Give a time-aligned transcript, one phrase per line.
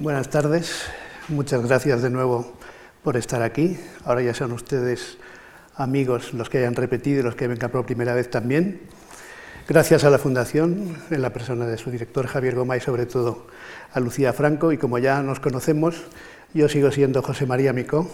[0.00, 0.82] Buenas tardes,
[1.28, 2.52] muchas gracias de nuevo
[3.04, 3.78] por estar aquí.
[4.04, 5.18] Ahora ya son ustedes
[5.76, 8.80] amigos los que hayan repetido y los que vengan por primera vez también.
[9.68, 13.46] Gracias a la Fundación, en la persona de su director Javier Goma y sobre todo
[13.92, 14.72] a Lucía Franco.
[14.72, 15.94] Y como ya nos conocemos,
[16.54, 18.10] yo sigo siendo José María Micó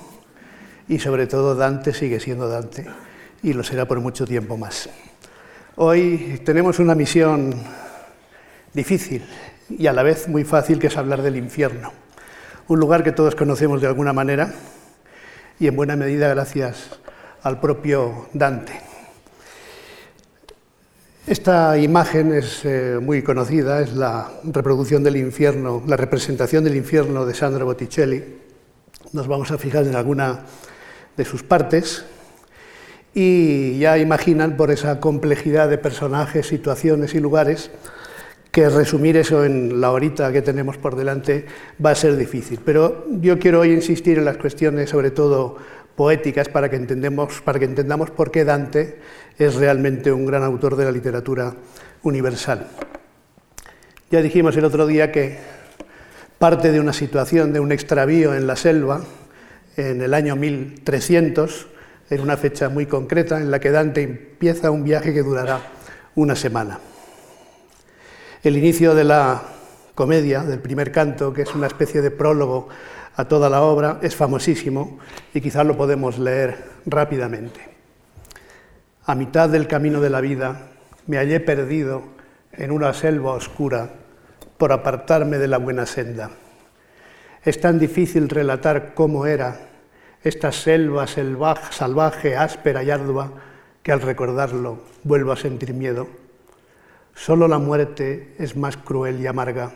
[0.87, 2.85] y sobre todo Dante sigue siendo Dante
[3.43, 4.91] y lo será por mucho tiempo más.
[5.77, 7.55] Hoy tenemos una misión
[8.75, 9.25] difícil
[9.71, 11.93] y a la vez muy fácil que es hablar del infierno,
[12.68, 14.53] un lugar que todos conocemos de alguna manera
[15.58, 16.99] y en buena medida gracias
[17.43, 18.72] al propio Dante.
[21.26, 27.25] Esta imagen es eh, muy conocida, es la reproducción del infierno, la representación del infierno
[27.25, 28.25] de Sandro Botticelli.
[29.12, 30.40] Nos vamos a fijar en alguna
[31.17, 32.05] de sus partes
[33.14, 37.70] y ya imaginan por esa complejidad de personajes, situaciones y lugares
[38.50, 41.47] que resumir eso en la horita que tenemos por delante
[41.84, 42.59] va a ser difícil.
[42.64, 45.56] Pero yo quiero hoy insistir en las cuestiones, sobre todo
[45.95, 48.98] poéticas, para que, entendemos, para que entendamos por qué Dante
[49.39, 51.55] es realmente un gran autor de la literatura
[52.03, 52.67] universal.
[54.11, 55.39] Ya dijimos el otro día que
[56.39, 59.03] parte de una situación, de un extravío en la selva,
[59.77, 61.69] en el año 1300,
[62.11, 65.61] en una fecha muy concreta, en la que Dante empieza un viaje que durará
[66.17, 66.81] una semana.
[68.43, 69.43] El inicio de la
[69.95, 72.71] comedia, del primer canto, que es una especie de prólogo
[73.15, 74.99] a toda la obra, es famosísimo
[75.35, 77.61] y quizás lo podemos leer rápidamente.
[79.05, 80.69] A mitad del camino de la vida
[81.07, 82.03] me hallé perdido
[82.53, 83.91] en una selva oscura
[84.57, 86.31] por apartarme de la buena senda.
[87.45, 89.69] Es tan difícil relatar cómo era
[90.25, 93.35] esta selva salvaje, áspera y ardua
[93.83, 96.20] que al recordarlo vuelvo a sentir miedo
[97.21, 99.73] Solo la muerte es más cruel y amarga,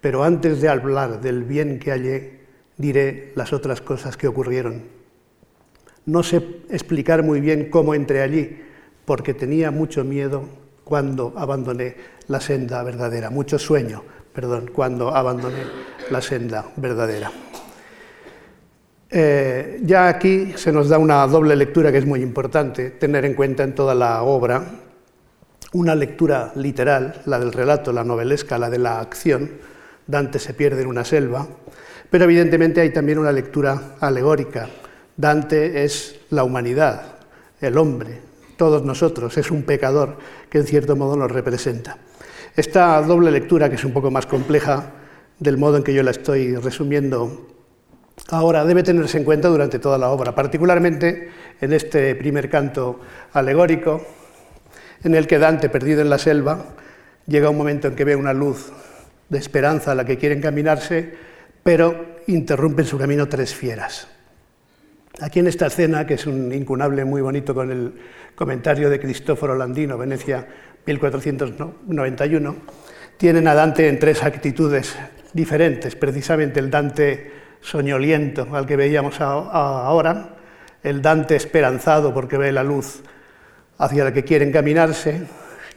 [0.00, 2.40] pero antes de hablar del bien que hallé,
[2.76, 4.82] diré las otras cosas que ocurrieron.
[6.04, 8.60] No sé explicar muy bien cómo entré allí,
[9.04, 10.48] porque tenía mucho miedo
[10.82, 11.94] cuando abandoné
[12.26, 15.62] la senda verdadera, mucho sueño, perdón, cuando abandoné
[16.10, 17.30] la senda verdadera.
[19.10, 23.34] Eh, ya aquí se nos da una doble lectura que es muy importante tener en
[23.34, 24.80] cuenta en toda la obra,
[25.74, 29.50] una lectura literal, la del relato, la novelesca, la de la acción,
[30.06, 31.48] Dante se pierde en una selva,
[32.10, 34.68] pero evidentemente hay también una lectura alegórica.
[35.16, 37.16] Dante es la humanidad,
[37.60, 38.20] el hombre,
[38.56, 40.16] todos nosotros, es un pecador
[40.48, 41.98] que en cierto modo nos representa.
[42.54, 44.92] Esta doble lectura, que es un poco más compleja
[45.40, 47.48] del modo en que yo la estoy resumiendo
[48.28, 51.30] ahora, debe tenerse en cuenta durante toda la obra, particularmente
[51.60, 53.00] en este primer canto
[53.32, 54.02] alegórico,
[55.04, 56.64] en el que Dante, perdido en la selva,
[57.26, 58.72] llega un momento en que ve una luz
[59.28, 61.14] de esperanza a la que quiere encaminarse,
[61.62, 64.08] pero interrumpen su camino tres fieras.
[65.20, 67.92] Aquí en esta escena, que es un incunable muy bonito con el
[68.34, 70.46] comentario de Cristóforo Landino, Venecia
[70.84, 72.56] 1491,
[73.16, 74.96] tienen a Dante en tres actitudes
[75.32, 80.36] diferentes, precisamente el Dante soñoliento al que veíamos ahora,
[80.82, 83.02] el Dante esperanzado porque ve la luz
[83.78, 85.22] hacia la que quiere encaminarse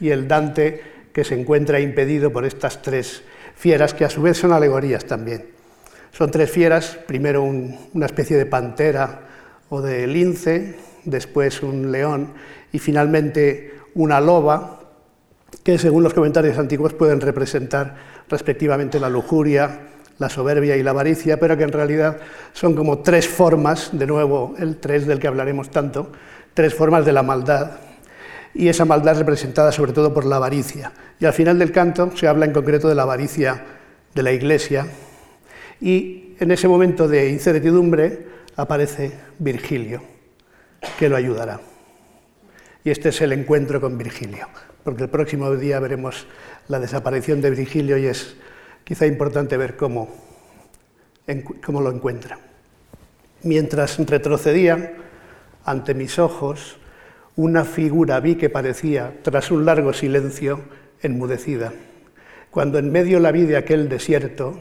[0.00, 0.82] y el Dante
[1.12, 3.22] que se encuentra impedido por estas tres
[3.56, 5.46] fieras, que a su vez son alegorías también.
[6.12, 9.20] Son tres fieras, primero una especie de pantera
[9.68, 12.32] o de lince, después un león
[12.72, 14.80] y finalmente una loba,
[15.64, 17.96] que según los comentarios antiguos pueden representar
[18.28, 19.80] respectivamente la lujuria,
[20.18, 22.18] la soberbia y la avaricia, pero que en realidad
[22.52, 26.12] son como tres formas, de nuevo el tres del que hablaremos tanto,
[26.54, 27.72] tres formas de la maldad,
[28.58, 30.90] y esa maldad es representada sobre todo por la avaricia.
[31.20, 33.64] Y al final del canto se habla en concreto de la avaricia
[34.12, 34.88] de la Iglesia
[35.80, 38.26] y en ese momento de incertidumbre
[38.56, 40.02] aparece Virgilio,
[40.98, 41.60] que lo ayudará.
[42.82, 44.48] Y este es el encuentro con Virgilio,
[44.82, 46.26] porque el próximo día veremos
[46.66, 48.34] la desaparición de Virgilio y es
[48.82, 50.08] quizá importante ver cómo,
[51.64, 52.40] cómo lo encuentra.
[53.44, 54.94] Mientras retrocedía
[55.64, 56.77] ante mis ojos,
[57.38, 60.58] una figura vi que parecía, tras un largo silencio,
[61.00, 61.72] enmudecida.
[62.50, 64.58] Cuando en medio la vi de aquel desierto,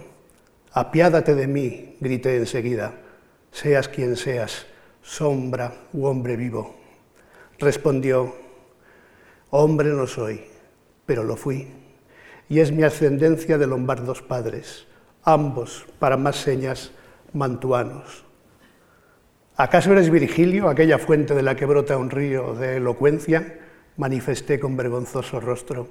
[0.73, 2.93] apiádate de mí, grité enseguida,
[3.51, 4.67] seas quien seas,
[5.01, 6.75] sombra u hombre vivo.
[7.57, 8.35] Respondió,
[9.49, 10.43] hombre no soy,
[11.07, 11.69] pero lo fui,
[12.47, 14.85] y es mi ascendencia de lombardos padres,
[15.23, 16.91] ambos, para más señas,
[17.33, 18.26] mantuanos.
[19.59, 23.57] ¿Acaso eres Virgilio, aquella fuente de la que brota un río de elocuencia?
[23.97, 25.87] Manifesté con vergonzoso rostro.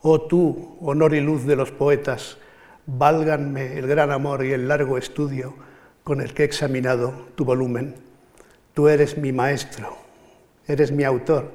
[0.00, 2.38] Oh tú, honor y luz de los poetas,
[2.86, 5.52] válganme el gran amor y el largo estudio
[6.02, 7.96] con el que he examinado tu volumen.
[8.72, 9.98] Tú eres mi maestro,
[10.66, 11.52] eres mi autor,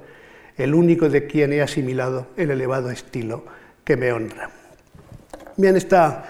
[0.55, 3.43] el único de quien he asimilado el elevado estilo
[3.83, 4.51] que me honra.
[5.57, 6.25] Bien, esta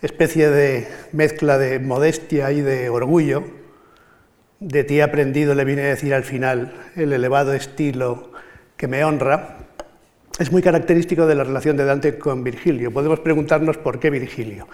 [0.00, 3.58] especie de mezcla de modestia y de orgullo,
[4.60, 8.30] de ti aprendido, le vine a decir al final, el elevado estilo
[8.76, 9.56] que me honra,
[10.38, 12.92] es muy característico de la relación de Dante con Virgilio.
[12.92, 14.68] Podemos preguntarnos por qué Virgilio.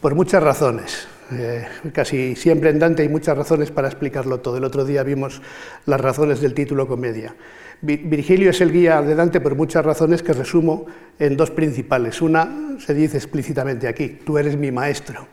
[0.00, 1.06] Por muchas razones.
[1.32, 4.56] Eh, casi siempre en Dante hay muchas razones para explicarlo todo.
[4.56, 5.42] El otro día vimos
[5.86, 7.34] las razones del título Comedia.
[7.82, 10.86] Virgilio es el guía de Dante por muchas razones que resumo
[11.18, 12.22] en dos principales.
[12.22, 15.28] Una se dice explícitamente aquí, tú eres mi maestro,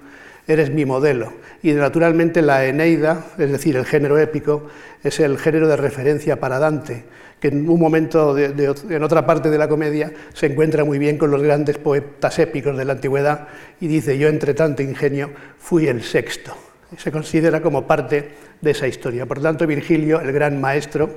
[0.48, 1.34] eres mi modelo.
[1.62, 4.68] Y naturalmente la Eneida, es decir, el género épico,
[5.04, 7.06] es el género de referencia para Dante
[7.44, 11.30] que en un momento, en otra parte de la comedia, se encuentra muy bien con
[11.30, 13.50] los grandes poetas épicos de la antigüedad
[13.82, 16.56] y dice, yo entre tanto ingenio fui el sexto.
[16.96, 18.30] Se considera como parte
[18.62, 19.26] de esa historia.
[19.26, 21.10] Por tanto, Virgilio, el gran maestro,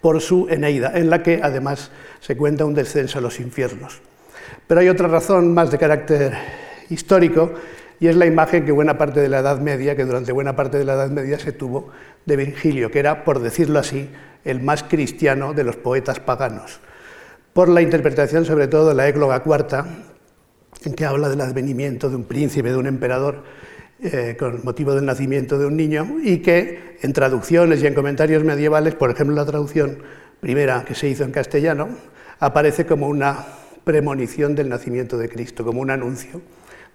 [0.00, 4.00] por su Eneida, en la que además se cuenta un descenso a los infiernos.
[4.66, 6.32] Pero hay otra razón más de carácter
[6.90, 7.54] histórico,
[7.98, 10.78] y es la imagen que buena parte de la Edad Media, que durante buena parte
[10.78, 11.90] de la Edad Media se tuvo
[12.26, 14.10] de Virgilio, que era, por decirlo así,
[14.44, 16.80] el más cristiano de los poetas paganos,
[17.52, 19.86] por la interpretación sobre todo de la égloga cuarta,
[20.84, 23.44] en que habla del advenimiento de un príncipe, de un emperador,
[24.02, 28.44] eh, con motivo del nacimiento de un niño, y que en traducciones y en comentarios
[28.44, 29.98] medievales, por ejemplo la traducción
[30.40, 31.88] primera que se hizo en castellano,
[32.38, 33.46] aparece como una
[33.84, 36.42] premonición del nacimiento de Cristo, como un anuncio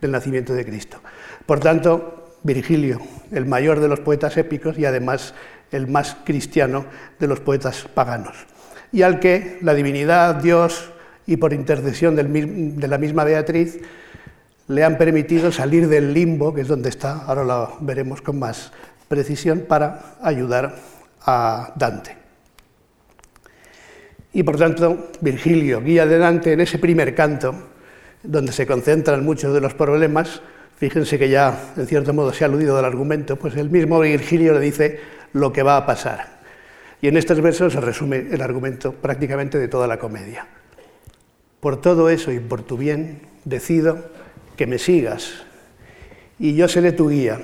[0.02, 0.98] del nacimiento de Cristo.
[1.46, 3.00] Por tanto, Virgilio,
[3.32, 5.34] el mayor de los poetas épicos y además
[5.72, 6.86] el más cristiano
[7.20, 8.36] de los poetas paganos,
[8.92, 10.92] y al que la divinidad, Dios
[11.26, 13.80] y por intercesión de la misma Beatriz,
[14.68, 18.72] le han permitido salir del limbo, que es donde está, ahora lo veremos con más
[19.08, 20.76] precisión, para ayudar
[21.26, 22.18] a Dante.
[24.34, 27.71] Y por tanto, Virgilio, guía de Dante en ese primer canto,
[28.24, 30.42] donde se concentran muchos de los problemas,
[30.78, 34.54] fíjense que ya en cierto modo se ha aludido del argumento, pues el mismo Virgilio
[34.54, 35.00] le dice,
[35.34, 36.42] lo que va a pasar.
[37.02, 40.48] Y en estos versos se resume el argumento prácticamente de toda la comedia.
[41.60, 44.06] Por todo eso y por tu bien, decido
[44.56, 45.44] que me sigas,
[46.42, 47.40] y yo seré tu guía.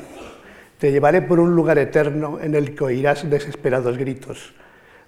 [0.79, 4.53] Te llevaré por un lugar eterno en el que oirás desesperados gritos.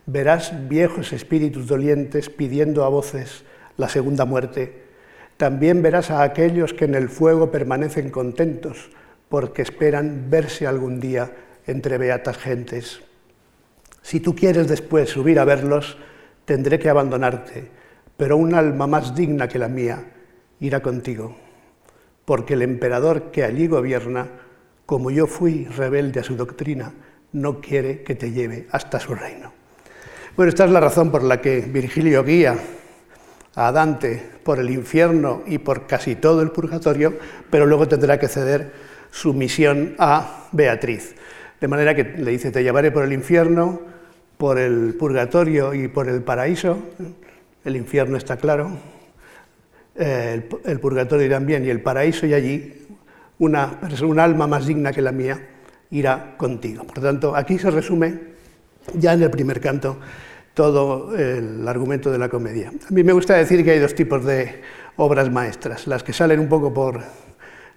[0.06, 3.44] Verás viejos espíritus dolientes pidiendo a voces
[3.78, 4.89] la segunda muerte.
[5.40, 8.90] También verás a aquellos que en el fuego permanecen contentos
[9.30, 11.32] porque esperan verse algún día
[11.66, 13.00] entre beatas gentes.
[14.02, 15.98] Si tú quieres después subir a verlos,
[16.44, 17.70] tendré que abandonarte,
[18.18, 20.12] pero un alma más digna que la mía
[20.60, 21.38] irá contigo,
[22.26, 24.28] porque el emperador que allí gobierna,
[24.86, 26.92] como yo fui rebelde a su doctrina,
[27.32, 29.54] no quiere que te lleve hasta su reino.
[30.36, 32.58] Bueno, esta es la razón por la que Virgilio guía
[33.60, 37.20] a Dante por el infierno y por casi todo el purgatorio,
[37.50, 38.72] pero luego tendrá que ceder
[39.12, 41.16] su misión a Beatriz.
[41.60, 43.82] De manera que le dice, te llevaré por el infierno,
[44.38, 46.80] por el purgatorio y por el paraíso.
[47.66, 48.72] El infierno está claro,
[49.96, 52.88] eh, el, purgatorio también y el paraíso, y allí
[53.40, 55.38] una, un alma más digna que la mía
[55.92, 56.86] irá contigo.
[56.86, 58.20] Por tanto, aquí se resume
[58.94, 59.98] ya en el primer canto
[60.60, 62.68] todo el argumento de la comedia.
[62.68, 64.60] A mí me gusta decir que hay dos tipos de
[64.98, 67.00] obras maestras, las que salen un poco por,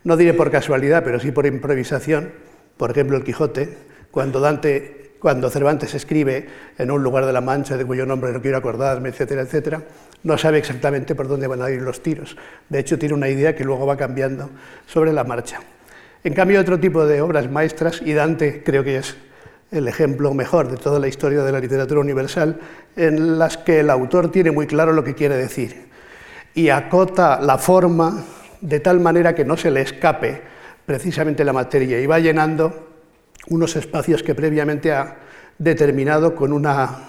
[0.03, 2.33] no diré por casualidad, pero sí por improvisación,
[2.77, 3.69] por ejemplo, el Quijote,
[4.11, 8.43] cuando Dante, cuando Cervantes escribe en un lugar de la Mancha de cuyo nombre no
[8.43, 9.85] quiero acordarme, etcétera, etcétera,
[10.25, 12.37] no sabe exactamente por dónde van a ir los tiros.
[12.69, 14.51] De hecho, tiene una idea que luego va cambiando
[14.87, 15.61] sobre la marcha.
[16.25, 19.17] En cambio, otro tipo de obras maestras, y Dante creo que es
[19.73, 22.61] el ejemplo mejor de toda la historia de la literatura universal,
[22.95, 25.91] en las que el autor tiene muy claro lo que quiere decir
[26.55, 28.25] y acota la forma
[28.61, 30.43] de tal manera que no se le escape
[30.85, 32.89] precisamente la materia y va llenando
[33.49, 35.17] unos espacios que previamente ha
[35.59, 37.09] determinado con una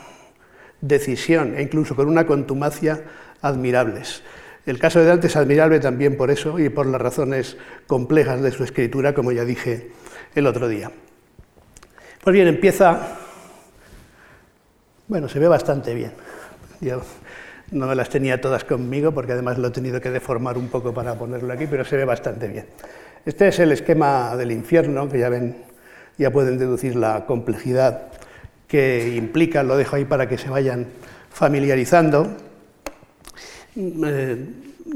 [0.82, 3.04] decisión e incluso con una contumacia
[3.42, 4.24] admirables.
[4.66, 8.52] El caso de Dante es admirable también por eso y por las razones complejas de
[8.52, 9.92] su escritura, como ya dije
[10.36, 10.92] el otro día.
[12.24, 13.18] Pues bien, empieza,
[15.10, 16.14] bueno, se ve bastante bien.
[16.80, 17.02] Yo
[17.72, 20.94] no me las tenía todas conmigo porque además lo he tenido que deformar un poco
[20.94, 22.66] para ponerlo aquí, pero se ve bastante bien.
[23.26, 25.66] Este es el esquema del infierno, que ya ven,
[26.18, 28.04] ya pueden deducir la complejidad
[28.70, 30.88] que implica, lo dejo ahí para que se vayan
[31.30, 32.38] familiarizando.
[33.76, 34.46] Eh,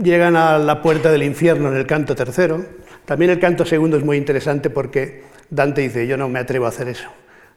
[0.01, 2.63] llegan a la puerta del infierno en el canto tercero.
[3.03, 6.69] También el canto segundo es muy interesante porque Dante dice, yo no me atrevo a
[6.69, 7.09] hacer eso.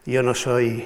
[0.05, 0.85] Yo no soy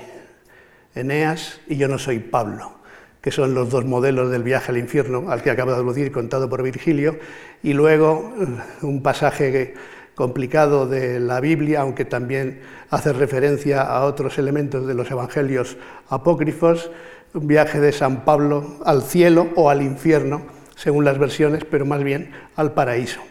[0.96, 2.80] Eneas y yo no soy Pablo,
[3.22, 6.50] que son los dos modelos del viaje al infierno al que acabo de aludir, contado
[6.50, 7.20] por Virgilio.
[7.62, 9.76] Y luego eh, un pasaje
[10.16, 15.78] complicado de la Biblia, aunque también hace referencia a otros elementos de los evangelios
[16.10, 16.90] apócrifos,
[17.34, 20.46] un viaje de San Pablo al cielo o al infierno,
[20.76, 23.22] según las versiones, pero más bien al paraíso.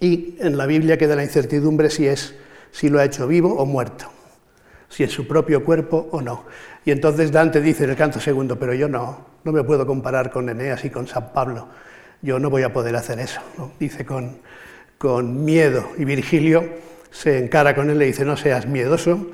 [0.00, 2.34] Y en la Biblia queda la incertidumbre si es
[2.70, 4.06] si lo ha hecho vivo o muerto,
[4.88, 6.44] si en su propio cuerpo o no.
[6.84, 10.30] Y entonces Dante dice en el canto segundo, pero yo no, no me puedo comparar
[10.30, 11.68] con Eneas y con San Pablo,
[12.22, 13.40] yo no voy a poder hacer eso.
[13.78, 14.38] Dice con,
[14.98, 16.64] con miedo y Virgilio
[17.10, 19.30] se encara con él y le dice, no seas miedoso,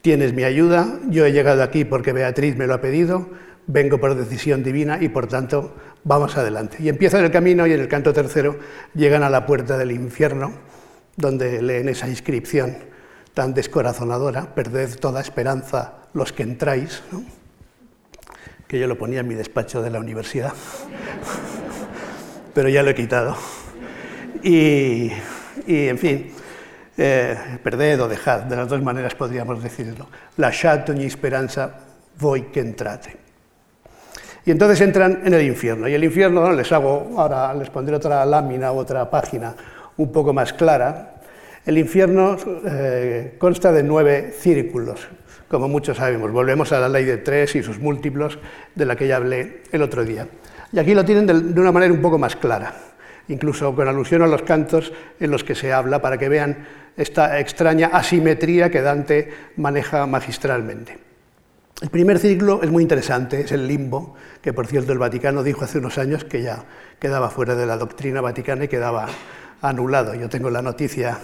[0.00, 3.28] tienes mi ayuda, yo he llegado aquí porque Beatriz me lo ha pedido,
[3.66, 6.78] vengo por decisión divina y por tanto vamos adelante.
[6.80, 8.58] Y empiezan el camino y en el canto tercero
[8.94, 10.52] llegan a la puerta del infierno,
[11.18, 12.76] donde leen esa inscripción
[13.34, 17.02] tan descorazonadora, perded toda esperanza los que entráis,
[18.66, 20.52] que yo lo ponía en mi despacho de la universidad,
[22.54, 23.36] pero ya lo he quitado.
[24.42, 25.10] Y,
[25.66, 26.30] en fin,
[26.96, 30.06] eh, perded o dejad, de las dos maneras podríamos decirlo.
[30.36, 31.80] La ogni esperanza
[32.18, 33.16] voi que entrate.
[34.46, 35.88] Y entonces entran en el infierno.
[35.88, 39.54] Y el infierno, les hago, ahora les pondré otra lámina, otra página
[39.98, 41.20] un poco más clara.
[41.66, 45.06] El infierno eh, consta de nueve círculos,
[45.48, 46.32] como muchos sabemos.
[46.32, 48.38] Volvemos a la ley de tres y sus múltiplos,
[48.74, 50.26] de la que ya hablé el otro día.
[50.72, 52.74] Y aquí lo tienen de una manera un poco más clara
[53.28, 57.38] incluso con alusión a los cantos en los que se habla, para que vean esta
[57.38, 60.98] extraña asimetría que Dante maneja magistralmente.
[61.80, 65.64] El primer ciclo es muy interesante, es el limbo, que por cierto el Vaticano dijo
[65.64, 66.64] hace unos años que ya
[66.98, 69.06] quedaba fuera de la doctrina vaticana y quedaba
[69.60, 70.14] anulado.
[70.14, 71.18] Yo tengo la noticia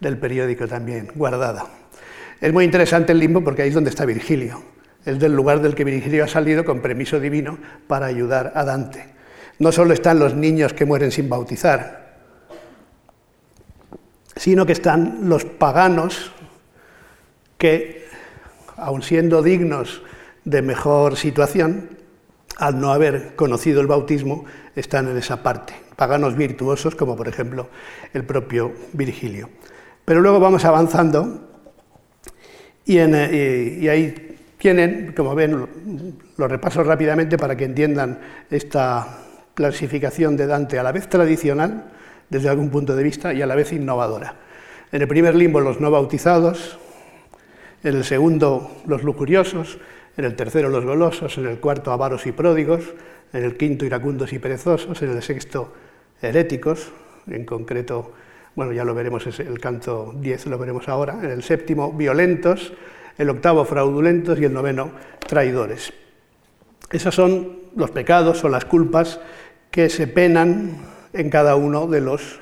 [0.00, 1.66] del periódico también guardada.
[2.40, 4.62] Es muy interesante el limbo porque ahí es donde está Virgilio.
[5.04, 9.14] Es del lugar del que Virgilio ha salido con permiso divino para ayudar a Dante.
[9.58, 12.16] No solo están los niños que mueren sin bautizar,
[14.36, 16.32] sino que están los paganos
[17.58, 18.08] que,
[18.76, 20.02] aun siendo dignos
[20.44, 21.90] de mejor situación,
[22.56, 25.83] al no haber conocido el bautismo, están en esa parte.
[25.96, 27.68] Paganos virtuosos, como por ejemplo
[28.12, 29.50] el propio Virgilio.
[30.04, 31.40] Pero luego vamos avanzando
[32.84, 35.68] y, y ahí tienen, como ven,
[36.36, 38.18] lo repaso rápidamente para que entiendan
[38.50, 39.18] esta
[39.54, 41.90] clasificación de Dante a la vez tradicional,
[42.28, 44.36] desde algún punto de vista, y a la vez innovadora.
[44.90, 46.78] En el primer limbo los no bautizados,
[47.82, 49.78] en el segundo los lujuriosos,
[50.16, 52.94] en el tercero los golosos, en el cuarto avaros y pródigos,
[53.32, 55.74] en el quinto iracundos y perezosos, en el sexto
[56.22, 56.92] heréticos,
[57.26, 58.12] en concreto,
[58.54, 62.72] bueno, ya lo veremos, es el canto 10 lo veremos ahora, en el séptimo violentos,
[63.18, 64.90] el octavo fraudulentos y el noveno
[65.26, 65.92] traidores.
[66.90, 69.20] Esos son los pecados o las culpas
[69.70, 70.78] que se penan
[71.12, 72.40] en cada uno de los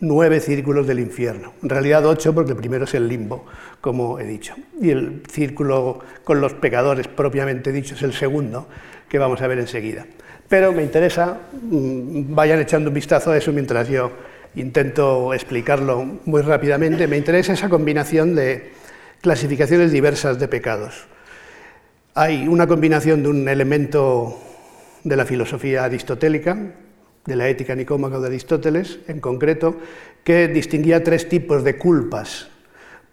[0.00, 1.52] nueve círculos del infierno.
[1.62, 3.46] En realidad ocho, porque el primero es el limbo,
[3.80, 4.54] como he dicho.
[4.80, 8.68] Y el círculo con los pecadores, propiamente dicho, es el segundo,
[9.08, 10.06] que vamos a ver enseguida.
[10.48, 14.10] Pero me interesa, mm, vayan echando un vistazo a eso mientras yo
[14.54, 18.72] intento explicarlo muy rápidamente, me interesa esa combinación de
[19.20, 21.06] clasificaciones diversas de pecados.
[22.14, 24.40] Hay una combinación de un elemento
[25.04, 26.56] de la filosofía aristotélica,
[27.26, 29.76] de la ética nicómaca de Aristóteles en concreto,
[30.24, 32.48] que distinguía tres tipos de culpas,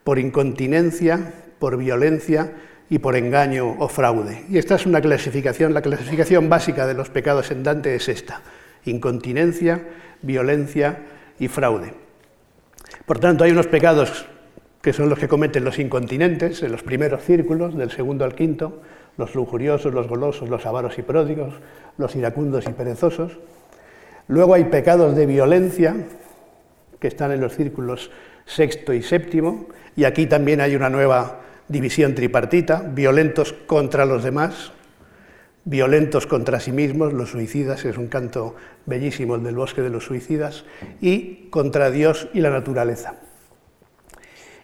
[0.04, 2.54] por incontinencia, por violencia
[2.89, 4.46] y por engaño o fraude.
[4.50, 8.42] Y esta es una clasificación, la clasificación básica de los pecados en Dante es esta,
[8.86, 9.82] incontinencia,
[10.22, 11.00] violencia
[11.39, 11.94] y fraude.
[13.06, 14.25] Por tanto, hay unos pecados
[14.82, 18.82] que son los que cometen los incontinentes en los primeros círculos, del segundo al quinto,
[19.18, 21.56] los lujuriosos, los golosos, los avaros y pródigos,
[21.98, 23.39] los iracundos y perezosos.
[24.27, 25.96] Luego hay pecados de violencia,
[27.00, 28.12] que están en los círculos
[28.46, 29.65] sexto y séptimo,
[29.96, 34.72] y aquí también hay una nueva división tripartita, violentos contra los demás,
[35.65, 38.55] violentos contra sí mismos, los suicidas, es un canto
[38.86, 40.63] bellísimo el del bosque de los suicidas,
[41.01, 43.15] y contra Dios y la naturaleza.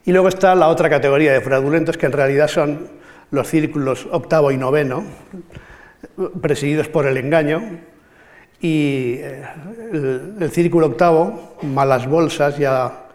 [0.06, 2.90] Y luego está la otra categoría de fraudulentos, que en realidad son
[3.32, 5.04] los círculos octavo y noveno,
[6.42, 7.80] presididos por el engaño,
[8.60, 9.44] y eh,
[10.40, 13.08] el, círculo octavo, malas bolsas, ya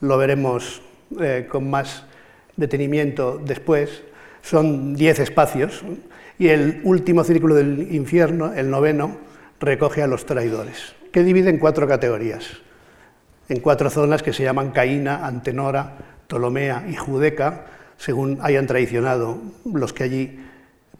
[0.00, 0.80] lo veremos
[1.20, 2.04] eh, con más
[2.56, 4.02] detenimiento después,
[4.42, 5.84] son diez espacios,
[6.38, 9.16] y el último círculo del infierno, el noveno,
[9.60, 12.44] recoge a los traidores, que divide en cuatro categorías,
[13.48, 17.66] en cuatro zonas que se llaman Caína, Antenora, Ptolomea y Judeca,
[17.96, 20.40] según hayan traicionado los que allí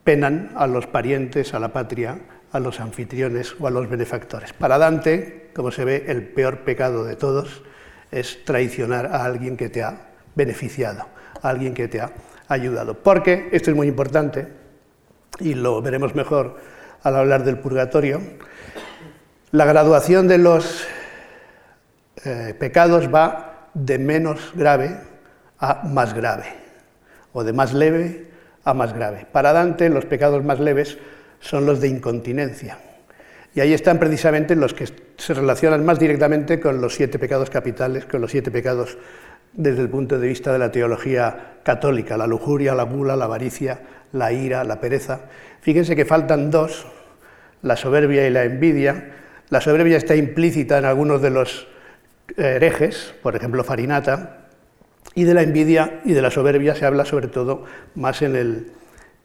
[0.05, 2.19] penan a los parientes, a la patria,
[2.53, 4.53] a los anfitriones o a los benefactores.
[4.53, 7.63] Para Dante, como se ve, el peor pecado de todos
[8.11, 11.07] es traicionar a alguien que te ha beneficiado,
[11.43, 12.13] alguien que te ha
[12.49, 12.95] ayudado.
[12.95, 14.49] Porque, esto es muy importante,
[15.41, 16.57] y lo veremos mejor
[17.03, 18.21] al hablar del purgatorio,
[19.51, 20.87] la graduación de los
[22.25, 24.97] eh, pecados va de menos grave
[25.59, 26.47] a más grave,
[27.33, 28.31] o de más leve
[28.65, 29.27] a más grave.
[29.31, 30.99] Para Dante, los pecados más leves
[31.41, 32.79] son los de incontinencia.
[33.55, 38.07] Y ahí están precisamente los que se relacionan más directamente con los siete pecados capitales,
[38.07, 38.97] con los siete pecados
[39.53, 43.81] desde el punto de vista de la teología católica, la lujuria, la gula, la avaricia,
[44.13, 45.21] la ira, la pereza.
[45.61, 46.87] Fíjense que faltan dos,
[47.63, 49.13] la soberbia y la envidia.
[49.51, 51.69] La soberbia está implícita en algunos de los
[52.37, 54.39] herejes, por ejemplo Farinata,
[55.15, 58.73] y de la envidia y de la soberbia se habla sobre todo más en el,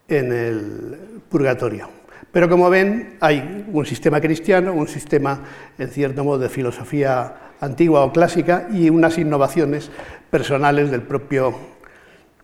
[0.10, 0.98] en el
[1.29, 1.89] purgatorio.
[2.31, 5.39] Pero como ven, hay un sistema cristiano, un sistema,
[5.77, 9.92] en cierto modo, de filosofía antigua o clásica y unas innovaciones
[10.30, 11.56] personales del propio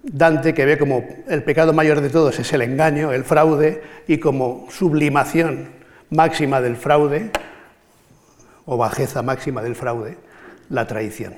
[0.04, 4.18] Dante, que ve como el pecado mayor de todos es el engaño, el fraude, y
[4.18, 5.70] como sublimación
[6.10, 7.32] máxima del fraude,
[8.66, 10.18] o bajeza máxima del fraude,
[10.70, 11.36] la traición.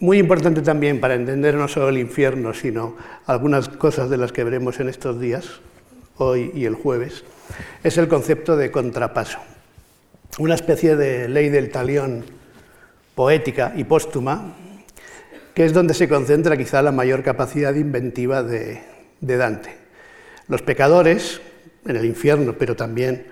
[0.00, 4.42] Muy importante también para entender no solo el infierno, sino algunas cosas de las que
[4.42, 5.60] veremos en estos días,
[6.16, 7.24] hoy y el jueves,
[7.84, 9.38] es el concepto de contrapaso.
[10.36, 12.24] Una especie de ley del talión
[13.14, 14.52] poética y póstuma,
[15.54, 18.82] que es donde se concentra quizá la mayor capacidad inventiva de,
[19.20, 19.76] Dante.
[20.48, 21.40] Los pecadores,
[21.86, 23.28] en el infierno, pero también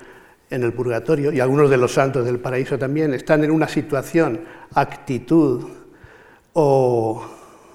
[0.49, 4.43] en el purgatorio, y algunos de los santos del paraíso también, están en una situación,
[4.73, 5.71] actitud,
[6.53, 7.27] o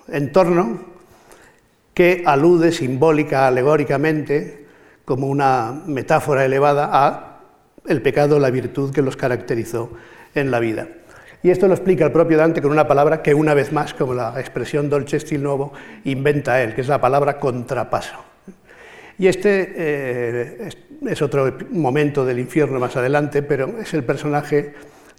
[0.07, 0.79] entorno
[1.93, 4.67] que alude simbólica, alegóricamente,
[5.03, 7.26] como una metáfora elevada a
[7.87, 9.91] el pecado, la virtud que los caracterizó
[10.35, 10.87] en la vida.
[11.43, 14.13] Y esto lo explica el propio Dante con una palabra que una vez más, como
[14.13, 15.71] la expresión dolce stil nuevo,
[16.03, 18.15] inventa él, que es la palabra contrapaso.
[19.19, 20.69] Y este eh,
[21.05, 24.73] es otro momento del infierno más adelante, pero es el personaje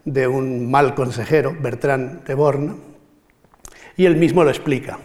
[0.04, 2.76] de un mal consejero, Bertrand de Born,
[3.96, 4.98] y él mismo lo explica.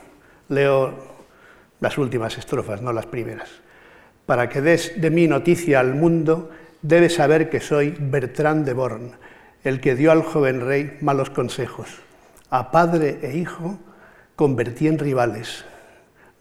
[0.50, 0.94] Leo
[1.80, 3.50] las últimas estrofas, no las primeras.
[4.26, 6.50] Para que des de mí noticia al mundo,
[6.84, 9.12] debes saber que soy Bertrand de Born,
[9.64, 11.88] el que dio al joven rey malos consejos.
[12.50, 13.80] A padre e hijo
[14.36, 15.66] convertí en rivales.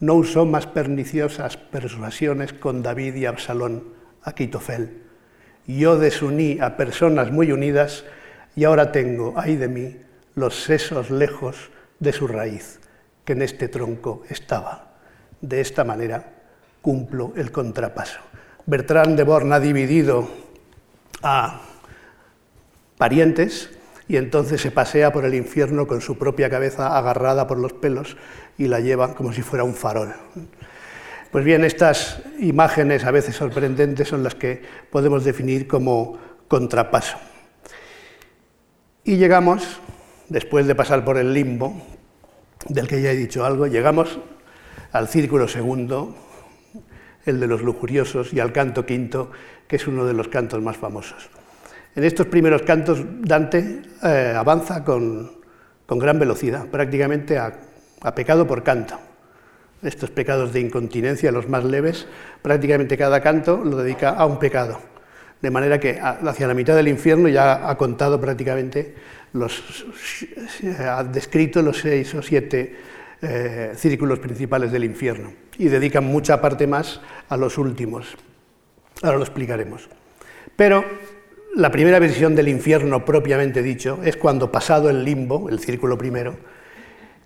[0.01, 3.85] No usó más perniciosas persuasiones con David y Absalón,
[4.25, 5.03] Aquitofel.
[5.67, 8.05] Yo desuní a personas muy unidas
[8.57, 9.97] y ahora tengo, ay de mí,
[10.35, 12.81] los sesos lejos de su raíz,
[13.25, 14.97] que en este tronco estaba.
[15.41, 16.33] De esta manera
[16.83, 18.32] cumplo el contrapaso.
[18.67, 20.29] Bertrand de Born ha dividido
[21.23, 21.63] a
[22.97, 23.71] parientes
[24.09, 28.17] y entonces se pasea por el infierno con su propia cabeza agarrada por los pelos
[28.59, 30.15] y la lleva como si fuera un farol.
[31.31, 37.17] Pues bien, estas imágenes a veces sorprendentes son las que podemos definir como contrapaso.
[39.03, 39.81] Y llegamos
[40.29, 41.75] después de pasar por el limbo,
[42.69, 44.19] del que ya he dicho algo, llegamos
[44.93, 46.15] al círculo segundo,
[47.25, 49.31] el de los lujuriosos, y al canto quinto,
[49.67, 51.29] que es uno de los cantos más famosos.
[51.95, 55.43] En estos primeros cantos Dante eh, avanza con,
[55.89, 57.53] gran velocidad, prácticamente a,
[58.15, 58.99] pecado por canto.
[59.83, 62.07] Estos pecados de incontinencia, los más leves,
[62.41, 64.81] prácticamente cada canto lo dedica a un pecado.
[65.43, 68.95] De manera que hacia la mitad del infierno ya ha contado prácticamente
[69.35, 69.85] los,
[70.79, 72.77] ha descrito los seis o siete
[73.23, 78.17] eh, círculos principales del infierno y dedican mucha parte más a los últimos.
[79.01, 79.89] Ahora lo explicaremos.
[80.57, 80.85] Pero
[81.55, 86.37] la primera visión del infierno propiamente dicho es cuando pasado el limbo, el círculo primero,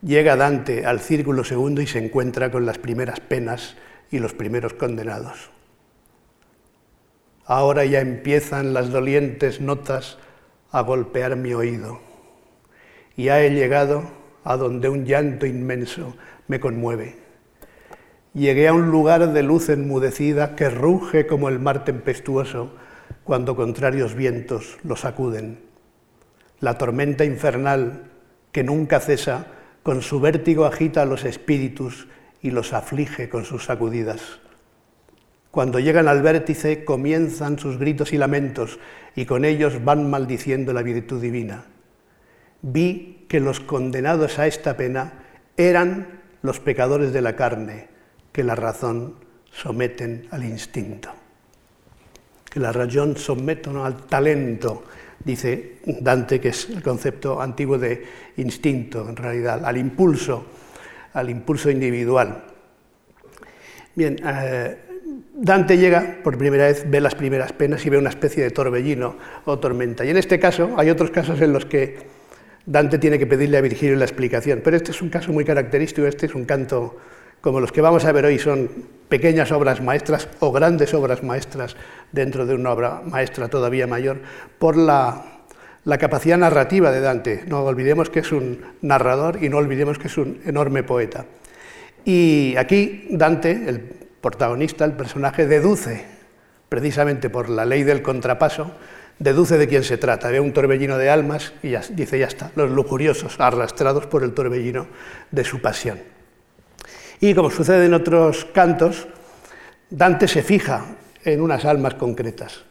[0.03, 3.77] llega Dante al círculo segundo y se encuentra con las primeras penas
[4.11, 5.51] y los primeros condenados.
[7.47, 10.19] Ahora ya empiezan las dolientes notas
[10.73, 12.01] a golpear mi oído.
[13.17, 14.03] Ya he llegado
[14.47, 17.17] a donde un llanto inmenso me conmueve.
[18.33, 22.71] Llegué a un lugar de luz enmudecida que ruge como el mar tempestuoso
[23.25, 25.59] cuando contrarios vientos lo sacuden.
[26.61, 28.05] La tormenta infernal
[28.53, 29.47] que nunca cesa,
[29.83, 32.07] con su vértigo agita a los espíritus
[32.41, 34.39] y los aflige con sus sacudidas.
[35.51, 38.79] Cuando llegan al vértice comienzan sus gritos y lamentos
[39.17, 41.65] y con ellos van maldiciendo la virtud divina.
[42.63, 45.13] Vi que los condenados a esta pena
[45.57, 47.89] eran los pecadores de la carne
[48.33, 49.15] que la razón
[49.51, 51.11] someten al instinto.
[52.51, 54.85] Que la razón someten al talento,
[55.25, 58.05] dice Dante, que es el concepto antiguo de
[58.37, 60.47] instinto, en realidad, al impulso,
[61.15, 62.45] al impulso individual.
[63.95, 64.77] Bien, eh,
[65.35, 69.17] Dante llega por primera vez, ve las primeras penas y ve una especie de torbellino
[69.47, 70.05] o tormenta.
[70.05, 72.16] Y en este caso, hay otros casos en los que
[72.67, 76.07] Dante tiene que pedirle a Virgilio la explicación, pero este es un caso muy característico,
[76.07, 76.97] este es un canto
[77.41, 78.69] como los que vamos a ver hoy, son
[79.09, 81.77] pequeñas obras maestras o grandes obras maestras
[82.11, 84.19] dentro de una obra maestra todavía mayor,
[84.59, 85.45] por la,
[86.01, 87.45] capacidad narrativa de Dante.
[87.47, 91.27] No olvidemos que es un narrador y no olvidemos que es un enorme poeta.
[92.05, 93.79] Y aquí Dante, el
[94.21, 96.05] protagonista, el personaje, deduce,
[96.69, 98.73] precisamente por la ley del contrapaso,
[99.19, 100.31] deduce de quién se trata.
[100.31, 104.87] Ve un torbellino de almas y dice, ya está, los lujuriosos, arrastrados por el torbellino
[105.31, 106.01] de su pasión.
[107.21, 109.09] Y como sucede en otros cantos,
[109.89, 112.65] Dante se fija en unas almas concretas,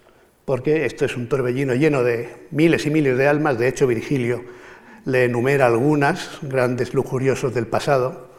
[0.46, 4.44] porque esto es un torbellino lleno de miles y miles de almas, de hecho Virgilio
[5.06, 8.30] le enumera algunas, grandes lujuriosos del pasado,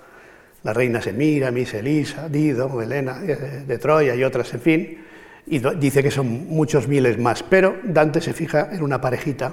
[0.63, 5.05] la reina Semiramis, Elisa, Dido, Helena eh, de Troya y otras, en fin,
[5.47, 9.53] y dice que son muchos miles más, pero Dante se fija en una parejita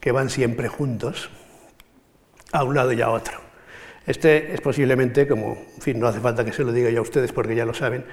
[0.00, 1.30] que van siempre juntos,
[2.52, 3.38] a un lado y a otro.
[4.06, 7.02] Este es posiblemente, como, en fin, no hace falta que se lo diga ya a
[7.02, 8.04] ustedes porque ya lo saben,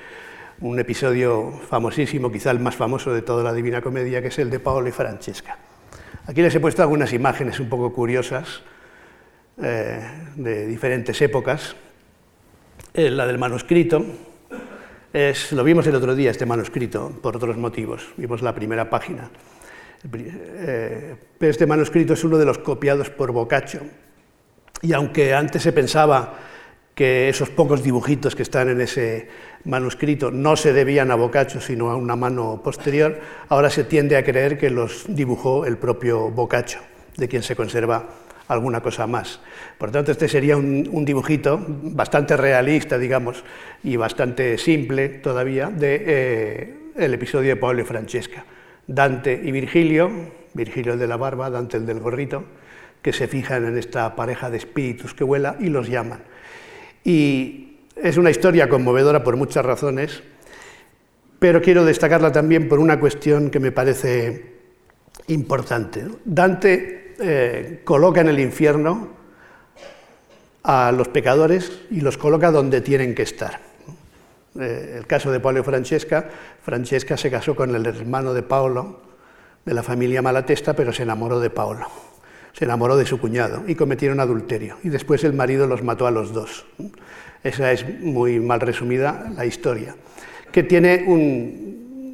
[0.59, 4.49] un episodio famosísimo, quizá el más famoso de toda la Divina Comedia, que es el
[4.49, 5.57] de Paolo y Francesca.
[6.25, 8.61] Aquí les he puesto algunas imágenes un poco curiosas
[9.61, 10.01] eh,
[10.35, 11.75] de diferentes épocas,
[12.93, 14.03] eh, la del manuscrito,
[15.13, 18.09] es, lo vimos el otro día, este manuscrito, por otros motivos.
[18.17, 19.29] Vimos la primera página.
[20.11, 23.81] Eh, este manuscrito es uno de los copiados por Boccaccio.
[24.81, 26.33] Y aunque antes se pensaba
[26.95, 29.29] que esos pocos dibujitos que están en ese
[29.65, 34.23] manuscrito no se debían a Boccaccio, sino a una mano posterior, ahora se tiende a
[34.23, 36.81] creer que los dibujó el propio Boccaccio,
[37.17, 38.09] de quien se conserva
[38.47, 39.39] alguna cosa más.
[39.77, 43.43] Por tanto, este sería un, dibujito bastante realista, digamos,
[43.83, 48.45] y bastante simple todavía, de eh, el episodio de Pablo y Francesca.
[48.85, 50.11] Dante y Virgilio,
[50.53, 52.43] Virgilio el de la barba, Dante el del gorrito,
[53.01, 56.19] que se fijan en esta pareja de espíritus que vuela y los llaman.
[57.03, 60.23] Y es una historia conmovedora por muchas razones,
[61.39, 64.53] pero quiero destacarla también por una cuestión que me parece
[65.27, 66.05] importante.
[66.23, 69.09] Dante eh, coloca en el infierno
[70.63, 73.59] a los pecadores y los coloca donde tienen que estar.
[74.59, 76.29] Eh, el caso de Paolo y Francesca,
[76.61, 79.01] Francesca se casó con el hermano de Paolo,
[79.65, 81.87] de la familia Malatesta, pero se enamoró de Paolo,
[82.53, 84.77] se enamoró de su cuñado y cometieron adulterio.
[84.83, 86.65] Y después el marido los mató a los dos.
[87.43, 89.95] Esa es muy mal resumida la historia,
[90.51, 91.03] que tiene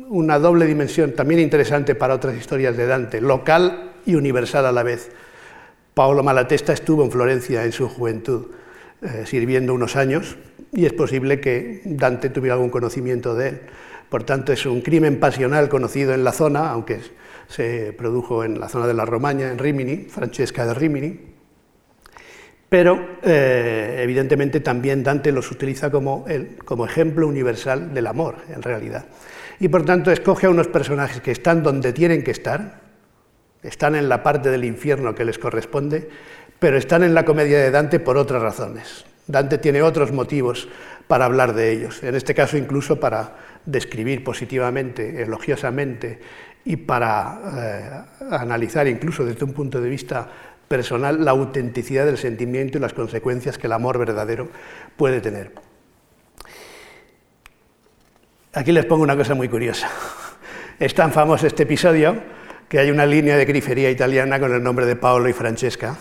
[0.09, 4.83] una doble dimensión también interesante para otras historias de Dante, local y universal a la
[4.83, 5.11] vez.
[5.93, 8.47] Paolo Malatesta estuvo en Florencia en su juventud,
[9.01, 10.37] eh, sirviendo unos años,
[10.71, 13.61] y es posible que Dante tuviera algún conocimiento de él.
[14.09, 16.99] Por tanto, es un crimen pasional conocido en la zona, aunque
[17.47, 21.19] se produjo en la zona de la Romaña, en Rimini, Francesca de Rimini.
[22.69, 26.25] Pero, eh, evidentemente, también Dante los utiliza como,
[26.87, 29.05] ejemplo universal del amor, en realidad.
[29.59, 32.88] Y, por tanto, escoge a unos personajes que están donde tienen que estar,
[33.63, 36.09] están en la parte del infierno que les corresponde,
[36.59, 39.05] pero están en la comedia de Dante por otras razones.
[39.27, 40.67] Dante tiene otros motivos
[41.07, 46.19] para hablar de ellos, en este caso incluso para describir positivamente, elogiosamente
[46.65, 50.27] y para eh, analizar incluso desde un punto de vista
[50.67, 54.49] personal la autenticidad del sentimiento y las consecuencias que el amor verdadero
[54.97, 55.51] puede tener.
[58.53, 59.89] Aquí les pongo una cosa muy curiosa.
[60.79, 62.38] Es tan famoso este episodio
[62.69, 65.97] que hay una línea de grifería italiana con el nombre de Paolo y Francesca,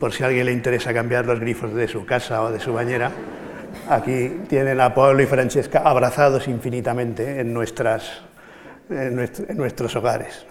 [0.00, 2.72] por si a alguien le interesa cambiar los grifos de su casa o de su
[2.72, 3.12] bañera.
[3.88, 8.10] Aquí tienen a Paolo y Francesca abrazados infinitamente en, nuestros
[9.96, 10.44] hogares.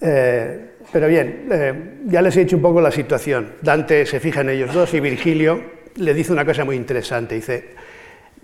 [0.00, 3.54] Eh, pero bien, eh, ya les he dicho un poco la situación.
[3.62, 5.62] Dante se fija en ellos dos y Virgilio
[5.96, 7.36] le dice una cosa muy interesante.
[7.36, 7.70] Dice,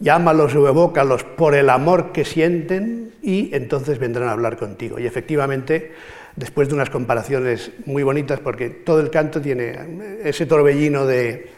[0.00, 4.98] llámalos o evócalos por el amor que sienten y entonces vendrán a hablar contigo.
[4.98, 5.92] Y efectivamente,
[6.36, 11.50] después de unas comparaciones muy bonitas, porque todo el canto tiene ese torbellino de,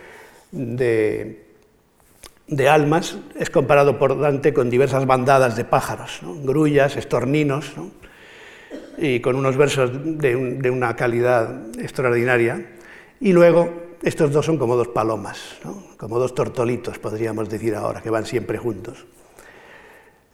[0.51, 1.39] de
[2.69, 7.75] almas es comparado por Dante con diversas bandadas de pájaros, grullas, estorninos,
[9.01, 12.67] y con unos versos de, una calidad extraordinaria.
[13.21, 15.59] Y luego estos dos son como dos palomas,
[15.97, 19.05] como dos tortolitos, podríamos decir ahora, que van siempre juntos.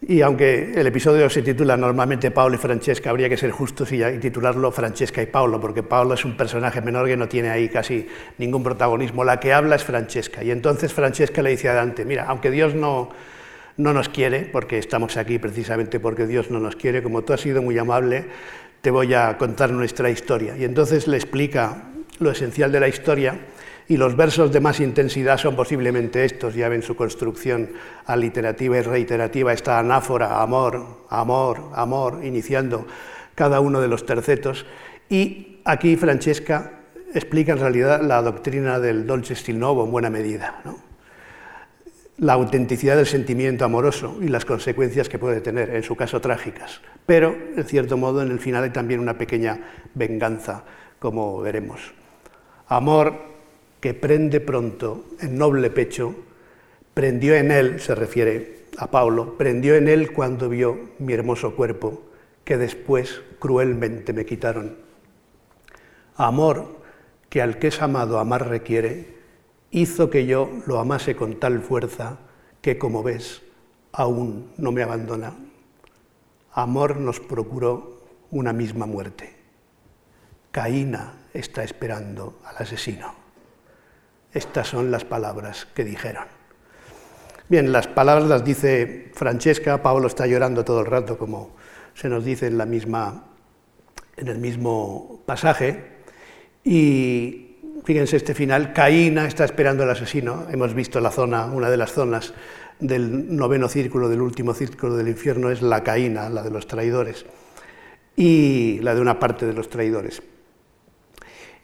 [0.03, 4.01] Y aunque el episodio se titula normalmente Paolo y Francesca, habría que ser justos y,
[4.19, 8.07] titularlo Francesca y Paolo, porque Paolo es un personaje menor que no tiene ahí casi
[8.39, 9.25] ningún protagonismo.
[9.25, 10.45] La que habla es Francesca.
[10.45, 13.09] Y entonces Francesca le dice a Dante, mira, aunque Dios no,
[13.79, 17.41] no nos quiere, porque estamos aquí precisamente porque Dios no nos quiere, como tú has
[17.41, 18.27] sido muy amable,
[18.83, 20.57] te voy a contar nuestra historia.
[20.57, 21.85] Y entonces le explica
[22.21, 23.39] lo esencial de la historia
[23.89, 27.71] y los versos de más intensidad son posiblemente estos, ya ven su construcción
[28.07, 32.87] aliterativa y reiterativa, esta anáfora, amor, amor, amor, iniciando
[33.35, 34.67] cada uno de los tercetos.
[35.09, 36.81] Y aquí Francesca
[37.15, 40.63] explica en realidad la doctrina del dolce stil novo en buena medida.
[42.19, 46.81] La autenticidad del sentimiento amoroso y las consecuencias que puede tener, en su caso trágicas.
[47.05, 49.61] Pero, en cierto modo, en el final hay también una pequeña
[49.95, 50.65] venganza,
[50.99, 51.93] como veremos.
[52.69, 53.36] Amor
[53.87, 56.13] que prende pronto en noble pecho,
[56.93, 62.03] prendió en él, se refiere a Pablo, prendió en él cuando vio mi hermoso cuerpo,
[62.43, 64.77] que después cruelmente me quitaron.
[66.17, 66.81] Amor
[67.29, 69.19] que al que es amado amar requiere,
[69.71, 72.19] hizo que yo lo amase con tal fuerza
[72.63, 73.43] que, como ves,
[73.93, 75.33] aún no me abandona.
[76.51, 79.37] Amor nos procuró una misma muerte.
[80.51, 83.26] Caína está esperando al asesino.
[84.33, 86.25] Estas son las palabras que dijeron.
[87.49, 91.55] Bien, las palabras las dice Francesca, Pablo está llorando todo el rato, como
[91.95, 93.25] se nos dice en, la misma,
[94.17, 95.97] en el mismo pasaje,
[96.65, 101.77] y fíjense este final, Caína está esperando al asesino, hemos visto la zona, una de
[101.77, 102.35] las zonas
[102.81, 107.27] del noveno círculo, del último círculo del infierno, es la Caína, la de los traidores,
[108.17, 110.21] y la de una parte de los traidores.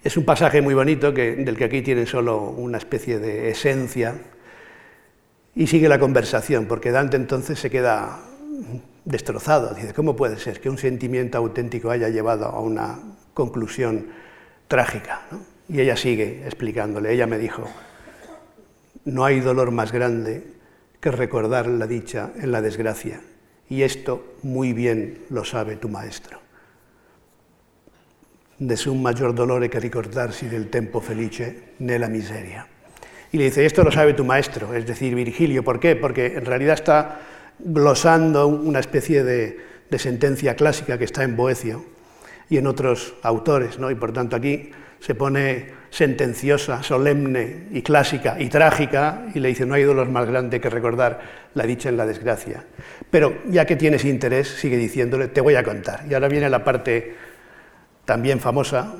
[0.05, 4.17] Es un pasaje muy bonito del que aquí tiene solo una especie de esencia
[5.55, 8.19] y sigue la conversación, porque Dante entonces se queda
[9.05, 9.73] destrozado.
[9.75, 12.99] Dice, ¿cómo puede ser que un sentimiento auténtico haya llevado a una
[13.33, 14.09] conclusión
[14.67, 15.23] trágica?
[15.69, 17.12] Y ella sigue explicándole.
[17.12, 17.71] Ella me dijo,
[19.05, 20.43] no hay dolor más grande
[21.01, 23.21] que recordar la dicha en la desgracia,
[23.69, 26.42] y esto muy bien lo sabe tu maestro
[28.59, 32.67] un mayor dolor que ricordarsi del tempo felice nella miseria.
[33.33, 35.65] Y le dice, esto lo sabe tu maestro, es decir, Virgilio.
[35.65, 35.97] ¿Por qué?
[35.97, 37.21] Porque en realidad está
[37.59, 39.59] glosando una especie de,
[39.91, 41.85] de sentencia clásica que está en Boecio
[42.49, 43.91] y en otros autores, ¿no?
[43.91, 49.67] y por tanto aquí se pone sentenciosa, solemne y clásica y trágica, y le dice,
[49.67, 51.21] no hay dolor más grande que recordar
[51.55, 52.65] la dicha en la desgracia.
[53.11, 56.05] Pero ya que tienes interés, sigue diciéndole, te voy a contar.
[56.09, 57.15] Y ahora viene la parte
[58.12, 58.92] también famosa,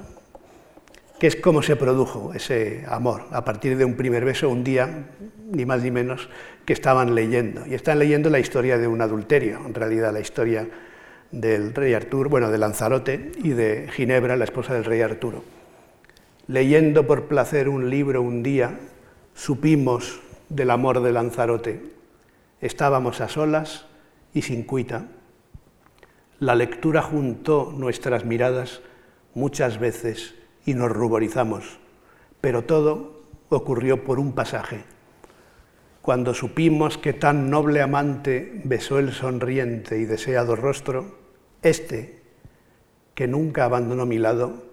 [1.21, 5.05] que es cómo se produjo ese amor a partir de un primer beso, un día,
[5.51, 6.31] ni más ni menos,
[6.65, 7.67] que estaban leyendo.
[7.67, 10.67] Y están leyendo la historia de un adulterio, en realidad la historia
[11.31, 15.45] del rey Arturo, bueno, de Lanzarote y de Ginebra, la esposa del rey Arturo.
[16.47, 18.81] Leyendo por placer un libro un día,
[19.35, 21.83] supimos del amor de Lanzarote.
[22.63, 23.85] Estábamos a solas
[24.33, 25.05] y sin cuita.
[26.39, 28.81] La lectura juntó nuestras miradas
[29.35, 31.79] muchas veces y nos ruborizamos,
[32.41, 34.85] pero todo ocurrió por un pasaje.
[36.01, 41.19] Cuando supimos que tan noble amante besó el sonriente y deseado rostro,
[41.63, 42.23] este,
[43.15, 44.65] que nunca abandonó mi lado,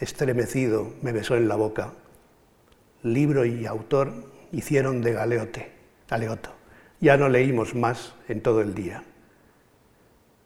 [0.00, 1.92] estremecido me besó en la boca.
[3.02, 4.12] Libro y autor
[4.52, 5.72] hicieron de galeote,
[6.08, 6.50] galeoto.
[7.00, 9.04] Ya no leímos más en todo el día.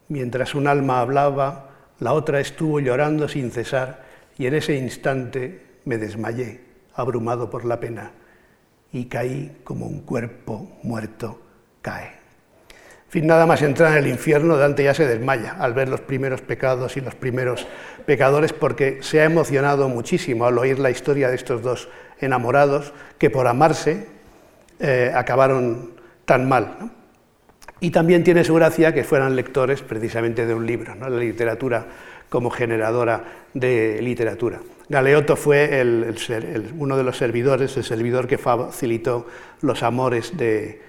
[0.08, 1.69] Mientras un alma hablaba,
[2.00, 4.02] la otra estuvo llorando sin cesar
[4.36, 6.60] y en ese instante me desmayé,
[6.94, 8.12] abrumado por la pena,
[8.92, 11.40] y caí como un cuerpo muerto
[11.82, 12.06] cae.
[12.06, 16.00] En fin, nada más entrar en el infierno, Dante ya se desmaya al ver los
[16.00, 17.66] primeros pecados y los primeros
[18.06, 21.88] pecadores porque se ha emocionado muchísimo al oír la historia de estos dos
[22.20, 24.06] enamorados que por amarse
[24.78, 26.92] eh, acabaron tan mal.
[27.80, 31.08] Y también tiene su gracia que fueran lectores precisamente de un libro, ¿no?
[31.08, 31.86] la literatura
[32.28, 34.60] como generadora de literatura.
[34.88, 36.14] Galeotto fue
[36.76, 39.26] uno de los servidores, el servidor que facilitó
[39.62, 40.80] los amores de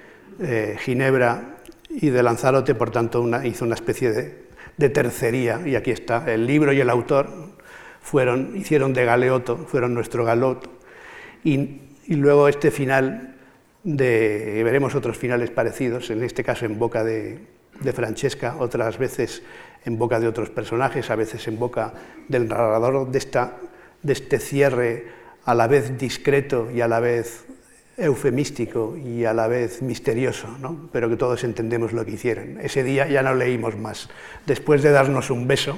[0.41, 1.57] eh, Ginebra
[1.89, 4.11] y de Lanzarote, por tanto hizo una especie
[4.77, 7.29] de, tercería, y aquí está, el libro y el autor
[8.01, 10.71] fueron, hicieron de Galeotto, fueron nuestro Galeotto,
[11.43, 13.35] y luego este final
[13.83, 17.39] veremos otros finales parecidos, en este caso en boca de,
[17.79, 19.41] de Francesca, otras veces
[19.85, 21.93] en boca de otros personajes, a veces en boca
[22.27, 23.57] del narrador de, esta,
[24.03, 25.05] de este cierre
[25.45, 27.45] a la vez discreto y a la vez
[27.97, 30.89] eufemístico y a la vez misterioso, ¿no?
[30.91, 32.59] pero que todos entendemos lo que hicieron.
[32.61, 34.09] Ese día ya no leímos más.
[34.45, 35.77] Después de darnos un beso,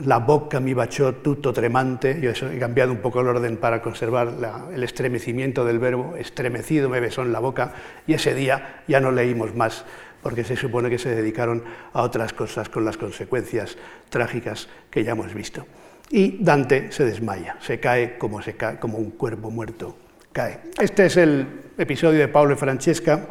[0.00, 4.32] la boca mi bachó tutto tremante, yo he cambiado un poco el orden para conservar
[4.72, 7.72] el estremecimiento del verbo, estremecido me besó en la boca,
[8.06, 9.84] y ese día ya no leímos más,
[10.22, 13.76] porque se supone que se dedicaron a otras cosas con las consecuencias
[14.08, 15.66] trágicas que ya hemos visto.
[16.10, 19.96] Y Dante se desmaya, se cae como, se cae, como un cuerpo muerto
[20.32, 20.60] cae.
[20.80, 21.46] Este es el
[21.78, 23.28] episodio de Pablo y Francesca,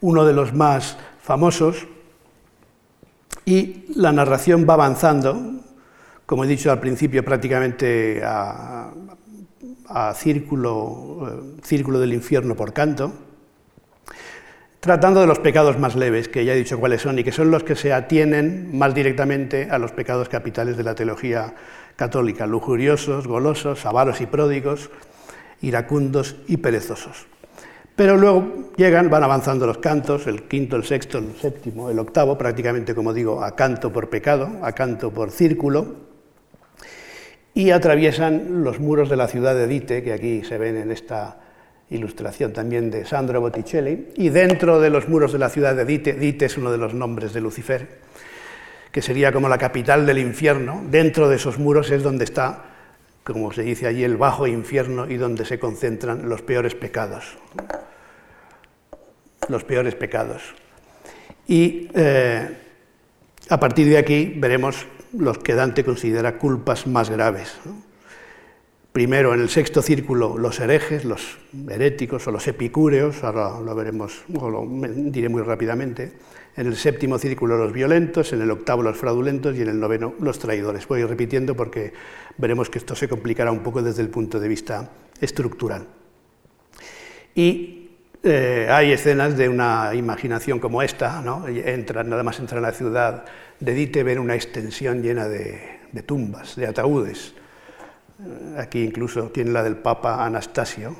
[0.00, 1.86] uno de los más famosos,
[3.44, 5.60] y la narración va avanzando,
[6.26, 8.92] como he dicho al principio, prácticamente a,
[10.14, 13.12] círculo, eh, círculo del infierno por canto,
[14.78, 17.50] tratando de los pecados más leves, que ya he dicho cuáles son, y que son
[17.50, 21.54] los que se atienen más directamente a los pecados capitales de la teología
[21.96, 24.90] católica, lujuriosos, golosos, avaros y pródigos,
[25.60, 27.26] iracundos y perezosos.
[28.00, 32.38] Pero luego llegan, van avanzando los cantos, el quinto, el sexto, el séptimo, el octavo,
[32.38, 35.96] prácticamente como digo, a canto por pecado, a canto por círculo,
[37.52, 41.40] y atraviesan los muros de la ciudad de Dite, que aquí se ven en esta
[41.90, 46.14] ilustración también de Sandro Botticelli, y dentro de los muros de la ciudad de Dite,
[46.14, 47.86] Dite es uno de los nombres de Lucifer,
[48.90, 52.64] que sería como la capital del infierno, dentro de esos muros es donde está
[53.24, 57.36] como se dice allí, el bajo infierno y donde se concentran los peores pecados.
[59.48, 60.42] Los peores pecados.
[61.46, 62.56] Y eh,
[63.48, 67.58] a partir de aquí veremos los que Dante considera culpas más graves.
[68.92, 74.22] Primero, en el sexto círculo, los herejes, los heréticos o los epicúreos, ahora lo veremos,
[74.34, 76.12] o lo diré muy rápidamente
[76.56, 80.14] en el séptimo círculo los violentos, en el octavo los fraudulentos y en el noveno
[80.20, 80.86] los traidores.
[80.88, 81.92] Voy repitiendo porque
[82.38, 85.86] veremos que esto se complicará un poco desde el punto de vista estructural.
[87.34, 87.80] Y
[88.22, 91.46] eh, hay escenas de una imaginación como esta, ¿no?
[91.48, 93.24] nada más entra en la ciudad
[93.58, 97.34] de Dite, ven una extensión llena de, tumbas, de ataúdes.
[98.18, 100.96] Eh, aquí incluso tiene la del Papa Anastasio,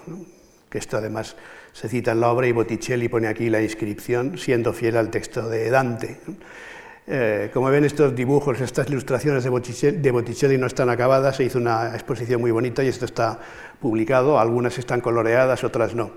[0.71, 1.37] que esto además
[1.73, 5.49] se cita en la obra y Botticelli pone aquí la inscripción, siendo fiel al texto
[5.49, 6.19] de Dante.
[7.07, 11.95] Eh, como ven, estos dibujos, estas ilustraciones de Botticelli, no están acabadas, se hizo una
[11.95, 13.39] exposición muy bonita y esto está
[13.81, 16.11] publicado, algunas están coloreadas, otras no.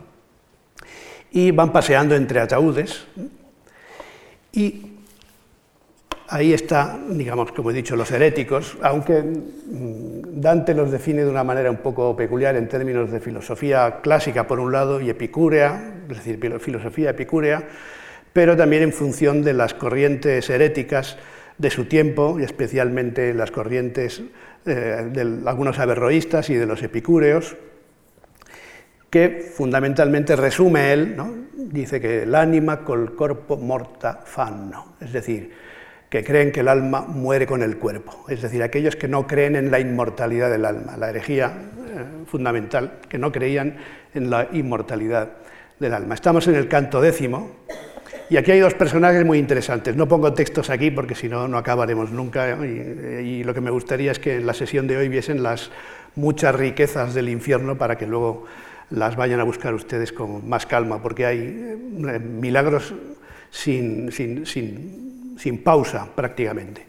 [1.31, 3.05] Y van paseando entre ataúdes
[4.51, 4.92] y
[6.29, 11.69] Ahí está, digamos, como he dicho, los heréticos, aunque Dante los define de una manera
[11.69, 16.39] un poco peculiar en términos de filosofía clásica por un lado y epicúrea, es decir,
[16.59, 17.63] filosofía epicúrea,
[18.31, 21.17] pero también en función de las corrientes heréticas
[21.57, 24.23] de su tiempo y especialmente las corrientes
[24.65, 27.57] eh, de algunos averroístas y de los epicúreos,
[29.09, 31.31] que fundamentalmente resume él, ¿no?
[31.55, 35.51] dice que el ánima col corpo morta fanno, es decir,
[36.13, 39.55] que creen que el alma muere con el cuerpo, es decir, aquellos que no creen
[39.55, 43.77] en la inmortalidad del alma, la herejía eh, fundamental, que no creían
[44.13, 45.29] en la inmortalidad
[45.79, 46.13] del alma.
[46.13, 47.49] Estamos en el canto décimo
[48.29, 49.95] y aquí hay dos personajes muy interesantes.
[49.95, 54.11] No pongo textos aquí porque si no, no acabaremos nunca y, lo que me gustaría
[54.11, 55.71] es que en la sesión de hoy viesen las
[56.13, 58.45] muchas riquezas del infierno para que luego
[58.91, 62.93] las vayan a buscar ustedes con más calma, porque hay eh, milagros
[63.49, 66.85] sin, sin, sin sin pausa prácticamente.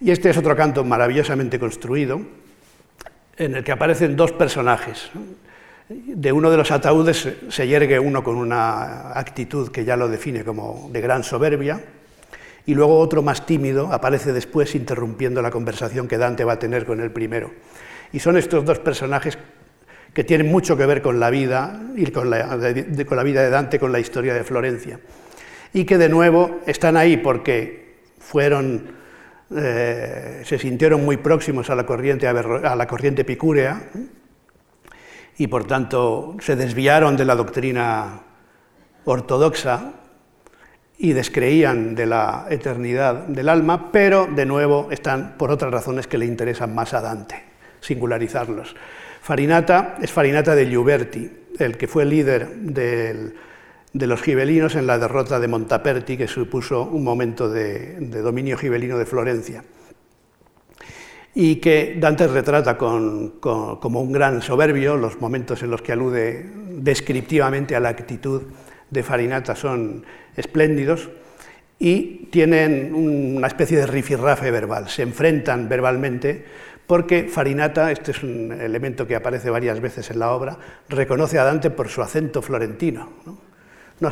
[0.00, 2.20] Y este es otro canto maravillosamente construido,
[3.36, 5.10] en el que aparecen dos personajes.
[5.88, 10.44] De uno de los ataúdes se yergue uno con una actitud que ya lo define
[10.44, 11.80] como de gran soberbia,
[12.66, 16.84] y luego otro más tímido aparece después interrumpiendo la conversación que Dante va a tener
[16.84, 17.52] con el primero.
[18.12, 19.38] Y son estos dos personajes
[20.12, 22.56] que tienen mucho que ver con la vida y con la,
[23.22, 24.98] vida de Dante, con la historia de Florencia
[25.72, 28.90] y que de nuevo están ahí porque fueron,
[29.54, 32.32] eh, se sintieron muy próximos a la corriente, a
[32.76, 33.90] la corriente epicúrea
[35.38, 38.22] y por tanto se desviaron de la doctrina
[39.04, 39.92] ortodoxa
[40.98, 46.18] y descreían de la eternidad del alma, pero de nuevo están por otras razones que
[46.18, 47.42] le interesan más a Dante,
[47.80, 48.74] singularizarlos.
[49.20, 53.34] Farinata es Farinata de Giuberti, el que fue líder del
[53.98, 58.98] de los gibelinos en la derrota de Montaperti, que supuso un momento de, dominio gibelino
[58.98, 59.64] de Florencia.
[61.34, 66.46] y que Dante retrata como un gran soberbio, los momentos en los que alude
[66.78, 68.42] descriptivamente a la actitud
[68.90, 71.10] de Farinata son espléndidos
[71.78, 76.44] y tienen una especie de rifirrafe verbal, se enfrentan verbalmente
[76.86, 80.56] porque Farinata, este es un elemento que aparece varias veces en la obra,
[80.88, 83.10] reconoce a Dante por su acento florentino.
[83.26, 83.45] No,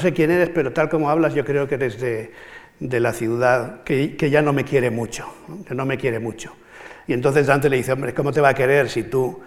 [0.01, 2.31] sé quién eres, pero tal como hablas yo creo que eres de,
[2.81, 5.27] la ciudad que, ya no me quiere mucho,
[5.67, 6.55] que no me quiere mucho.
[7.07, 9.41] Y entonces Dante le dice, hombre, ¿cómo te va a querer si tú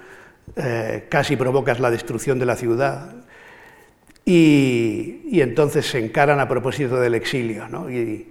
[0.55, 3.15] eh, casi provocas la destrucción de la ciudad?
[4.25, 7.65] Y, entonces se encaran a propósito del exilio.
[7.89, 8.27] Y,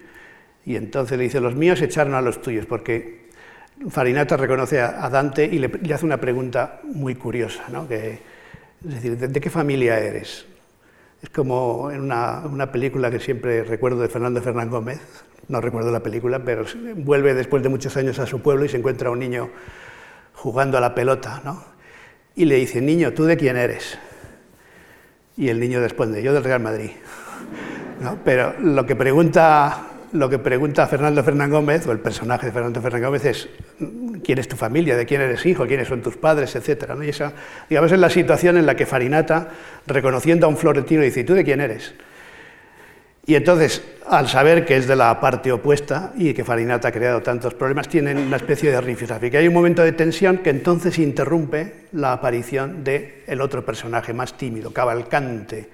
[0.66, 3.26] entonces le dice, los míos echaron a los tuyos, porque
[3.88, 7.64] Farinata reconoce a, Dante y le, hace una pregunta muy curiosa.
[7.88, 8.18] Que,
[8.86, 10.46] es decir, ¿de, qué familia eres?
[11.22, 15.00] Es como en una, película que siempre recuerdo de Fernando Fernán Gómez,
[15.48, 16.64] no recuerdo la película, pero
[16.96, 19.48] vuelve después de muchos años a su pueblo y se encuentra un niño
[20.34, 21.64] jugando a la pelota, ¿no?
[22.34, 23.98] Y le dice, niño, ¿tú de quién eres?
[25.36, 26.90] Y el niño responde, yo del Real Madrid.
[28.24, 32.80] Pero lo que, pregunta, lo que pregunta Fernando Fernán Gómez, o el personaje de Fernando
[32.80, 33.48] Fernán Gómez, es
[34.24, 36.90] quién es tu familia, de quién eres hijo, quiénes son tus padres, etc.
[37.02, 37.32] Y esa,
[37.68, 39.48] digamos, es la situación en la que Farinata,
[39.86, 41.94] reconociendo a un florentino, dice, ¿y tú de quién eres?
[43.26, 47.22] Y entonces, al saber que es de la parte opuesta y que Farinata ha creado
[47.22, 49.36] tantos problemas, tienen una especie de rifirrafe.
[49.36, 54.36] hay un momento de tensión que entonces interrumpe la aparición del el otro personaje más
[54.36, 55.68] tímido, Cavalcante.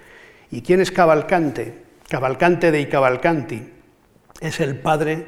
[0.50, 1.74] ¿Y quién es Cavalcante?
[2.08, 3.62] Cavalcante de Cavalcanti
[4.42, 5.24] es el padre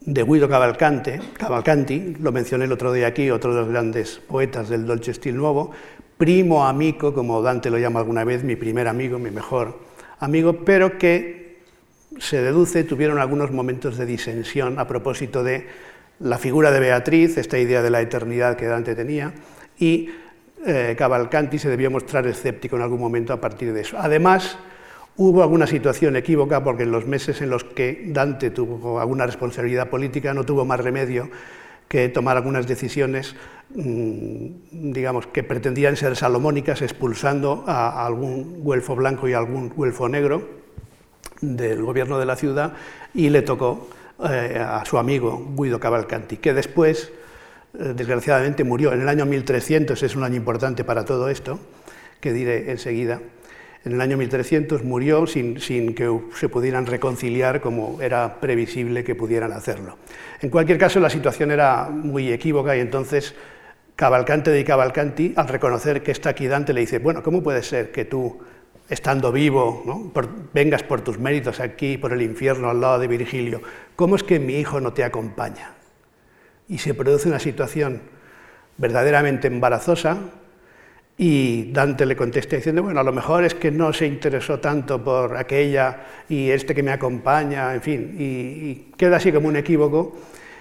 [0.00, 4.68] de Guido Cavalcante, Cavalcanti, lo mencioné el otro día aquí, otro de los grandes poetas
[4.68, 5.72] del Dolce Stil Nuovo,
[6.16, 9.80] primo amico, como Dante lo llama alguna vez, mi primer amigo, mi mejor
[10.20, 11.58] amigo, pero que
[12.18, 15.66] se deduce tuvieron algunos momentos de disensión a propósito de
[16.20, 19.34] la figura de Beatriz, esta idea de la eternidad que Dante tenía,
[19.76, 20.10] y
[20.64, 23.96] eh, Cavalcanti se debió mostrar escéptico en algún momento a partir de eso.
[23.98, 24.56] Además,
[25.18, 29.90] hubo alguna situación equívoca porque en los meses en los que Dante tuvo alguna responsabilidad
[29.90, 31.28] política no tuvo más remedio
[31.88, 33.34] que tomar algunas decisiones,
[33.74, 40.48] mm, digamos, que pretendían ser salomónicas, expulsando a algún güelfo blanco y algún güelfo negro
[41.40, 42.74] del gobierno de la ciudad,
[43.14, 43.88] y le tocó
[44.28, 47.10] eh, a su amigo Guido Cavalcanti, que después,
[47.78, 51.58] eh, desgraciadamente, murió en el año 1300, es un año importante para todo esto,
[52.20, 53.20] que diré enseguida,
[53.84, 55.54] en el año 1300 murió sin,
[55.94, 59.96] que se pudieran reconciliar como era previsible que pudieran hacerlo.
[60.40, 63.34] En cualquier caso, la situación era muy equívoca y entonces
[63.96, 67.90] Cavalcante de Cavalcanti, al reconocer que está aquí Dante, le dice, bueno, ¿cómo puede ser
[67.90, 68.38] que tú,
[68.88, 70.12] estando vivo,
[70.54, 73.60] vengas por tus méritos aquí, por el infierno, al lado de Virgilio?
[73.96, 75.72] ¿Cómo es que mi hijo no te acompaña?
[76.68, 78.02] Y se produce una situación
[78.76, 80.18] verdaderamente embarazosa,
[81.20, 85.02] y Dante le contesta diciendo, bueno, a lo mejor es que no se interesó tanto
[85.02, 90.16] por aquella y este que me acompaña, en fin, y, queda así como un equívoco.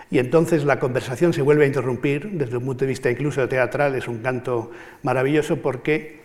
[0.10, 3.94] Y entonces la conversación se vuelve a interrumpir desde un punto de vista incluso teatral,
[3.96, 4.72] es un canto
[5.04, 6.22] maravilloso porque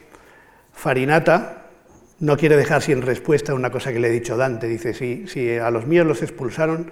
[0.72, 1.66] Farinata
[2.20, 4.66] no quiere dejar sin respuesta una cosa que le he dicho Dante.
[4.66, 6.90] Dice, si, si a los míos los expulsaron,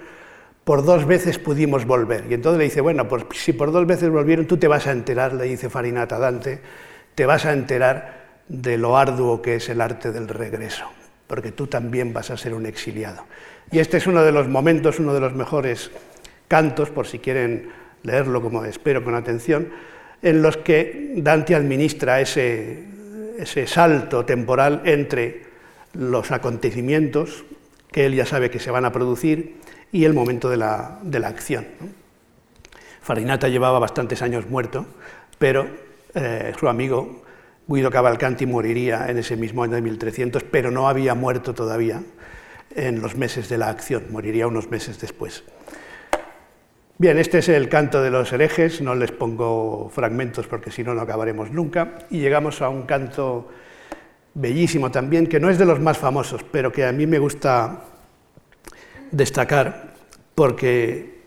[0.64, 2.24] por dos veces pudimos volver.
[2.28, 4.92] Y entonces le dice, bueno, pues si por dos veces volvieron, tú te vas a
[4.92, 6.60] enterar, le dice Farinata a Dante,
[7.20, 8.14] te vas a enterar
[8.48, 10.86] de lo arduo que es el arte del regreso,
[11.26, 13.26] porque tú también vas a ser un exiliado.
[13.70, 15.90] Y este es uno de los momentos, uno de los mejores
[16.48, 17.72] cantos, por si quieren
[18.04, 19.68] leerlo como espero con atención,
[20.22, 22.86] en los que Dante administra ese,
[23.36, 25.42] ese salto temporal entre
[25.92, 27.44] los acontecimientos
[27.92, 29.56] que él ya sabe que se van a producir
[29.92, 31.66] y el momento de la, de la acción.
[33.02, 34.86] Farinata llevaba bastantes años muerto,
[35.38, 37.22] pero eh, su amigo
[37.66, 42.02] Guido Cavalcanti moriría en ese mismo año de 1300, pero no había muerto todavía
[42.74, 45.44] en los meses de la acción, moriría unos meses después.
[46.98, 50.94] Bien, este es el canto de los herejes, no les pongo fragmentos porque si no,
[50.94, 53.48] no acabaremos nunca, y llegamos a un canto
[54.34, 57.84] bellísimo también, que no es de los más famosos, pero que a mí me gusta
[59.10, 59.94] destacar
[60.34, 61.20] porque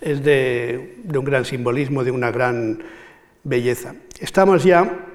[0.00, 2.82] es de, de un gran simbolismo, de una gran
[3.44, 3.94] belleza.
[4.20, 5.06] Estamos ya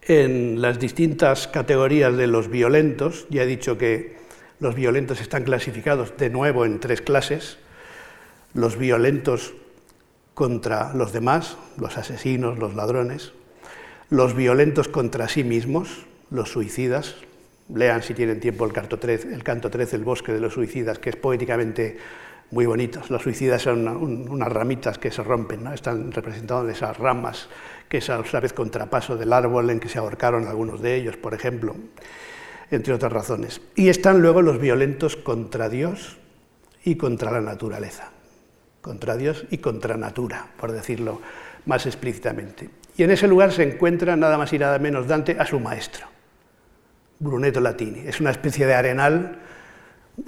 [0.00, 3.26] en las distintas categorías de los violentos.
[3.28, 4.16] Ya he dicho que
[4.58, 7.58] los violentos están clasificados de nuevo en tres clases.
[8.54, 9.52] Los violentos
[10.32, 13.34] contra los demás, los asesinos, los ladrones.
[14.08, 17.16] Los violentos contra sí mismos, los suicidas.
[17.68, 20.98] Lean si tienen tiempo el canto 13, el, canto 13, el bosque de los suicidas,
[20.98, 21.98] que es poéticamente
[22.50, 23.10] muy bonitos.
[23.10, 27.48] Los suicidas son unas ramitas que se rompen, están representadas esas ramas,
[27.90, 31.16] que es a la vez contrapaso del árbol en que se ahorcaron algunos de ellos,
[31.16, 31.74] por ejemplo,
[32.70, 33.60] entre otras razones.
[33.74, 36.16] Y están luego los violentos contra Dios
[36.84, 38.12] y contra la naturaleza,
[38.80, 41.20] contra Dios y contra natura, por decirlo
[41.66, 42.70] más explícitamente.
[42.96, 46.06] Y en ese lugar se encuentra nada más y nada menos Dante a su maestro,
[47.18, 48.06] Brunetto Latini.
[48.06, 49.40] Es una especie de arenal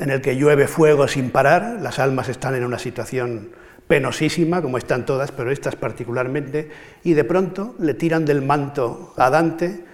[0.00, 3.50] en el que llueve fuego sin parar, las almas están en una situación
[3.92, 6.70] penosísima, como están todas, pero estas particularmente,
[7.04, 9.84] y de pronto le tiran del manto a Dante,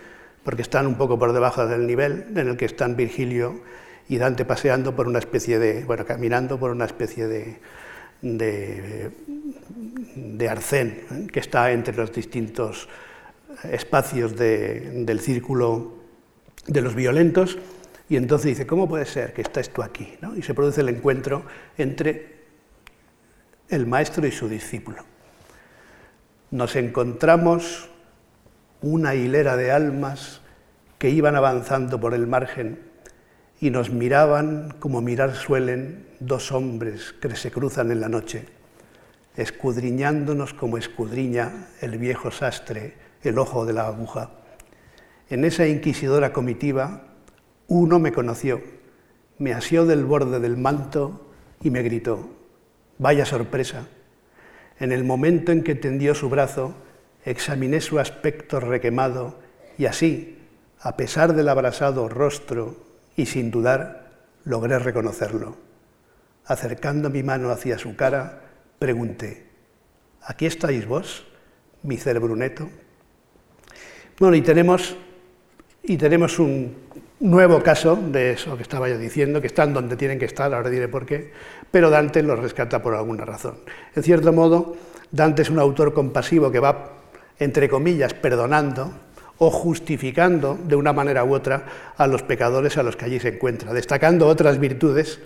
[0.44, 3.60] porque están un poco por debajo del nivel en el que están Virgilio
[4.08, 7.56] y Dante paseando por una especie de, bueno, caminando por una especie de,
[8.22, 9.10] de,
[10.48, 11.26] arcén ¿eh?
[11.32, 12.88] que está entre los distintos
[13.64, 15.94] espacios del círculo
[16.68, 17.58] de los violentos
[18.08, 20.14] y entonces dice, ¿cómo puede ser que estás tú aquí?
[20.36, 21.42] Y se produce el encuentro
[21.76, 22.37] entre
[23.68, 25.04] el maestro y su discípulo.
[26.50, 27.90] Nos encontramos
[28.80, 30.40] una hilera de almas
[30.98, 32.80] que iban avanzando por el margen
[33.60, 38.46] y nos miraban como mirar suelen dos hombres que se cruzan en la noche,
[39.36, 44.30] escudriñándonos como escudriña el viejo sastre el ojo de la aguja.
[45.28, 47.02] En esa inquisidora comitiva
[47.66, 48.62] uno me conoció,
[49.38, 52.37] me asió del borde del manto y me gritó,
[52.98, 53.86] vaya sorpresa.
[54.78, 56.74] En el momento en que tendió su brazo,
[57.24, 59.38] examiné su aspecto requemado
[59.76, 60.38] y así,
[60.80, 62.76] a pesar del abrasado rostro
[63.16, 64.10] y sin dudar,
[64.44, 65.56] logré reconocerlo.
[66.44, 68.42] Acercando mi mano hacia su cara,
[68.78, 69.46] pregunté,
[70.22, 71.26] ¿aquí estáis vos,
[71.82, 72.68] mi ser bruneto?
[74.18, 74.96] Bueno, y tenemos,
[75.82, 76.76] y tenemos un
[77.20, 80.70] nuevo caso de eso que estaba yo diciendo, que están donde tienen que estar, ahora
[80.70, 81.32] diré por qué,
[81.70, 83.56] pero Dante los rescata por alguna razón.
[83.94, 84.76] En cierto modo,
[85.10, 86.92] Dante es un autor compasivo que va,
[87.38, 88.92] entre comillas, perdonando
[89.38, 91.64] o justificando de una manera u otra
[91.96, 95.20] a los pecadores a los que allí se encuentra, destacando otras virtudes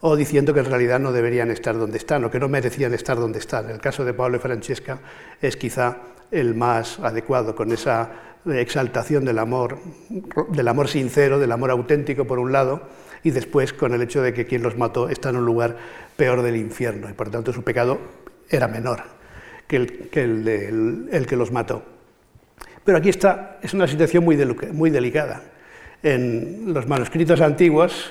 [0.00, 3.16] o diciendo que en realidad no deberían estar donde están o que no merecían estar
[3.16, 3.68] donde están.
[3.70, 5.00] El caso de Pablo y Francesca
[5.40, 5.96] es quizá
[6.30, 8.10] el más adecuado, con esa
[8.54, 9.78] exaltación del amor,
[10.48, 12.82] del amor sincero, del amor auténtico por un lado,
[13.22, 15.76] y después con el hecho de que quien los mató está en un lugar
[16.16, 17.98] peor del infierno, y por tanto su pecado
[18.48, 19.02] era menor
[19.66, 21.82] que el que, que los mató.
[22.84, 24.36] Pero aquí está, es una situación muy,
[24.72, 25.42] muy delicada.
[26.02, 28.10] En los manuscritos antiguos,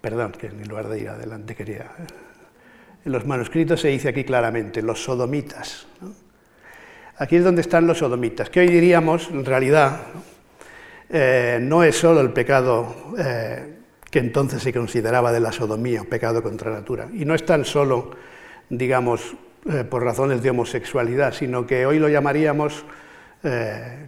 [0.00, 1.90] perdón, que en lugar de ir adelante quería...
[3.04, 5.86] En los manuscritos se dice aquí claramente, los sodomitas.
[7.22, 10.00] Aquí es donde están los sodomitas, que hoy diríamos, en realidad,
[11.08, 13.76] eh, no es solo el pecado eh,
[14.10, 18.10] que entonces se consideraba de la sodomía, pecado contra natura, y no es tan solo,
[18.68, 19.36] digamos,
[19.70, 22.84] eh, por razones de homosexualidad, sino que hoy lo llamaríamos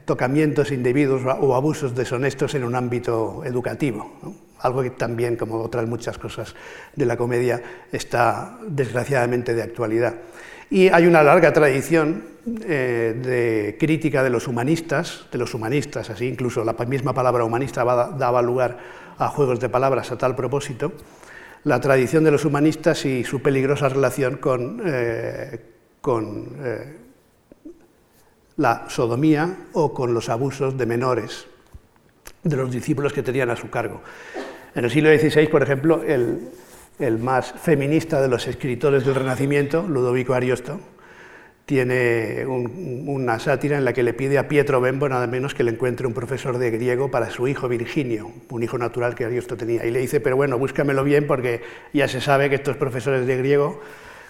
[0.04, 4.12] tocamientos indebidos o abusos deshonestos en un ámbito educativo,
[4.60, 6.54] algo que también, como otras muchas cosas
[6.94, 7.60] de la comedia,
[7.90, 10.14] está desgraciadamente de actualidad.
[10.74, 12.24] Y hay una larga tradición
[12.66, 17.84] eh, de crítica de los humanistas, de los humanistas, así incluso la misma palabra humanista
[17.84, 18.76] daba lugar
[19.16, 20.92] a juegos de palabras a tal propósito,
[21.62, 25.60] la tradición de los humanistas y su peligrosa relación con, eh,
[26.08, 26.96] eh,
[28.56, 31.46] la sodomía o con los abusos de menores
[32.42, 34.02] de los discípulos que tenían a su cargo.
[34.74, 36.50] En el siglo XVI, por ejemplo, el,
[36.98, 40.80] el más feminista de los escritores del Renacimiento, Ludovico Ariosto,
[41.66, 45.70] tiene una sátira en la que le pide a Pietro Bembo nada menos que le
[45.70, 49.86] encuentre un profesor de griego para su hijo Virginio, un hijo natural que Ariosto tenía.
[49.86, 51.62] Y le dice, pero bueno, búscamelo bien porque
[51.94, 53.80] ya se sabe que estos profesores de griego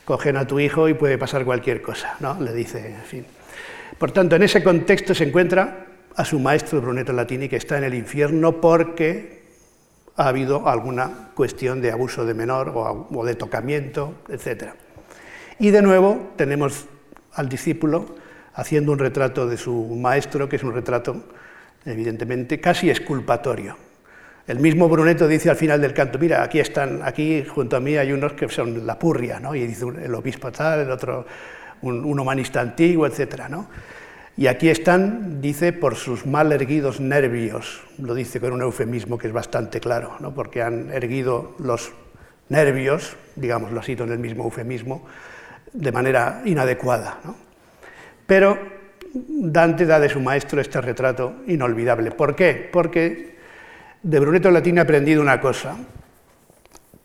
[0.04, 2.40] cogen a tu hijo y puede pasar cualquier cosa, ¿no?
[2.40, 3.26] Le dice, en fin.
[3.98, 7.84] Por tanto, en ese contexto se encuentra a su maestro Brunetto Latini, que está en
[7.84, 9.43] el infierno porque
[10.16, 14.72] ha habido alguna cuestión de abuso de menor o, de tocamiento, etc.
[15.58, 16.86] Y de nuevo tenemos
[17.32, 18.14] al discípulo
[18.54, 21.24] haciendo un retrato de su maestro, que es un retrato,
[21.84, 23.76] evidentemente, casi exculpatorio.
[24.46, 27.96] El mismo Brunetto dice al final del canto, mira, aquí están, aquí junto a mí
[27.96, 29.54] hay unos que son la purria, ¿no?
[29.54, 31.26] y dice el obispo tal, el otro
[31.80, 33.48] un, un humanista antiguo, etc.
[33.48, 33.68] ¿no?
[34.36, 39.28] Y aquí están, dice, por sus mal erguidos nervios, lo dice con un eufemismo que
[39.28, 40.34] es bastante claro, ¿no?
[40.34, 41.92] porque han erguido los
[42.48, 45.06] nervios, digámoslo así, en el mismo eufemismo,
[45.72, 47.18] de manera inadecuada.
[48.26, 48.58] Pero
[49.14, 52.10] Dante da de su maestro este retrato inolvidable.
[52.10, 52.68] ¿Por qué?
[52.72, 53.36] Porque
[54.02, 55.76] de Brunetto Latini ha aprendido una cosa,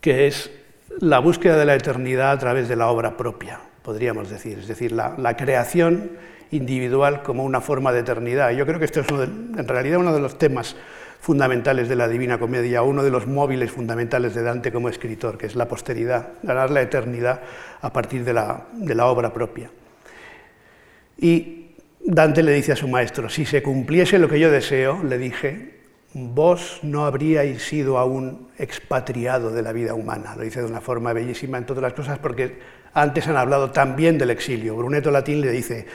[0.02, 0.52] que es
[1.00, 4.92] la búsqueda de la eternidad a través de la obra propia, podríamos decir, es decir,
[4.92, 6.12] la, creación
[6.52, 8.52] individual como una forma de eternidad.
[8.52, 10.76] Yo creo que esto es en realidad uno de los temas
[11.20, 15.48] fundamentales de la Divina Comedia, uno de los móviles fundamentales de Dante como escritor, que
[15.48, 17.42] es la posteridad, ganar la eternidad
[17.82, 19.70] a partir de la, obra propia.
[21.18, 21.76] Y
[22.06, 25.80] Dante le dice a su maestro, si se cumpliese lo que yo deseo, le dije,
[26.14, 30.36] vos no habríais sido aún expatriado de la vida humana.
[30.38, 32.58] Lo dice de una forma bellísima en todas las cosas porque
[32.94, 34.76] antes han hablado también del exilio.
[34.78, 35.86] Brunetto Latín le dice,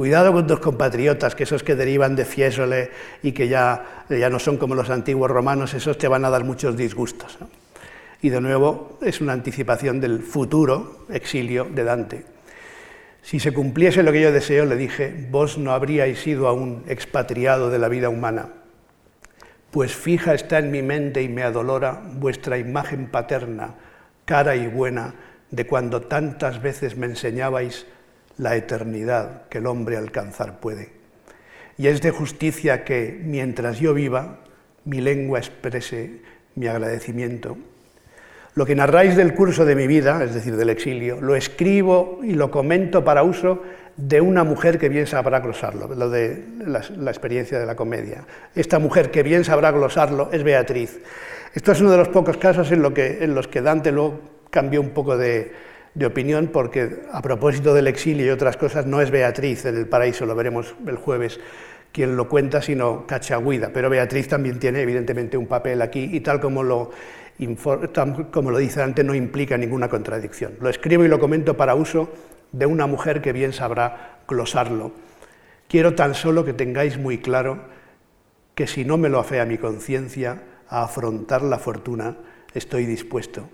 [0.00, 2.90] Cuidado con tus compatriotas, que esos que derivan de Fiesole
[3.22, 6.42] y que ya, ya no son como los antiguos romanos, esos te van a dar
[6.42, 7.36] muchos disgustos.
[8.22, 12.24] Y de nuevo es una anticipación del futuro exilio de Dante.
[13.20, 17.68] Si se cumpliese lo que yo deseo, le dije, vos no habríais sido aún expatriado
[17.68, 18.48] de la vida humana,
[19.70, 23.74] pues fija está en mi mente y me adolora vuestra imagen paterna,
[24.24, 25.14] cara y buena,
[25.50, 27.84] de cuando tantas veces me enseñabais
[28.40, 30.88] la eternidad que el hombre alcanzar puede.
[31.76, 34.38] Y es de justicia que, mientras yo viva,
[34.84, 36.22] mi lengua exprese
[36.54, 37.58] mi agradecimiento.
[38.54, 42.32] Lo que narráis del curso de mi vida, es decir, del exilio, lo escribo y
[42.32, 43.62] lo comento para uso
[43.96, 48.24] de una mujer que bien sabrá glosarlo, lo de la, experiencia de la comedia.
[48.54, 50.98] Esta mujer que bien sabrá glosarlo es Beatriz.
[51.54, 54.20] Esto es uno de los pocos casos en, en los que Dante luego
[54.50, 55.52] cambió un poco de,
[55.94, 59.86] de opinión porque a propósito del exilio y otras cosas no es Beatriz en el
[59.86, 61.40] paraíso, lo veremos el jueves
[61.92, 63.70] quien lo cuenta, sino Cachagüida.
[63.72, 66.92] Pero Beatriz también tiene evidentemente un papel aquí y tal como lo,
[68.30, 70.54] como lo dice antes no implica ninguna contradicción.
[70.60, 72.10] Lo escribo y lo comento para uso
[72.52, 74.92] de una mujer que bien sabrá glosarlo.
[75.68, 77.60] Quiero tan solo que tengáis muy claro
[78.54, 82.16] que si no me lo afea mi conciencia, a afrontar la fortuna
[82.54, 83.48] estoy dispuesto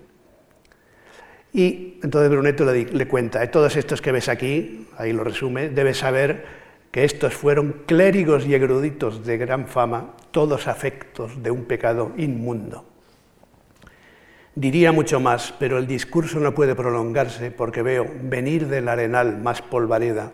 [1.57, 5.97] y entonces Brunetto le, cuenta, de todos estos que ves aquí, ahí lo resume, debes
[5.97, 6.45] saber
[6.91, 12.85] que estos fueron clérigos y eruditos de gran fama, todos afectos de un pecado inmundo.
[14.53, 19.63] Diría mucho más, pero el discurso no puede prolongarse porque veo venir del arenal más
[19.63, 20.33] polvareda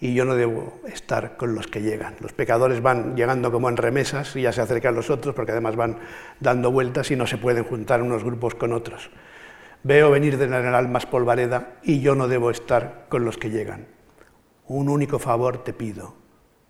[0.00, 2.14] y yo no debo estar con los que llegan.
[2.20, 5.76] Los pecadores van llegando como en remesas y ya se acercan los otros porque además
[5.76, 5.98] van
[6.40, 9.10] dando vueltas y no se pueden juntar unos grupos con otros.
[9.84, 13.86] Veo venir de la más polvareda y yo no debo estar con los que llegan.
[14.68, 16.14] Un único favor te pido,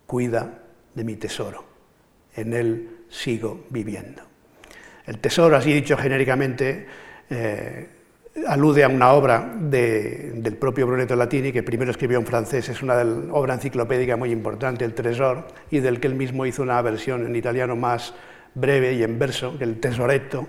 [0.06, 0.62] cuida
[0.94, 1.64] de mi tesoro.
[2.34, 4.22] En él sigo viviendo.
[5.04, 6.86] El tesoro, así dicho genéricamente,
[7.28, 7.88] eh,
[8.46, 12.94] alude a una obra del propio Brunetto Latini, que primero escribió en francés, es una
[13.30, 17.36] obra enciclopédica muy importante, el Tresor, y del que él mismo hizo una versión en
[17.36, 18.14] italiano más
[18.54, 20.46] breve y en verso, el Tesoretto,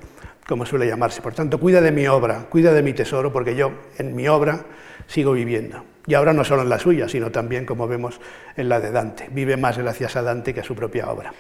[0.47, 1.21] como suele llamarse.
[1.21, 4.65] Por tanto, cuida de mi obra, cuida de mi tesoro, porque yo en mi obra
[5.07, 5.83] sigo viviendo.
[6.05, 8.19] Y ahora no solo en la suya, sino también, como vemos,
[8.57, 9.29] en la de Dante.
[9.31, 11.33] Vive más gracias a Dante que a su propia obra.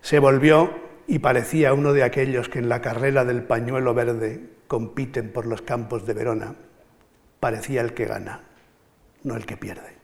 [0.00, 0.70] Se volvió
[1.06, 5.62] y parecía uno de aquellos que en la carrera del pañuelo verde compiten por los
[5.62, 6.54] campos de Verona.
[7.38, 8.40] Parecía el que gana,
[9.24, 9.94] no el que pierde.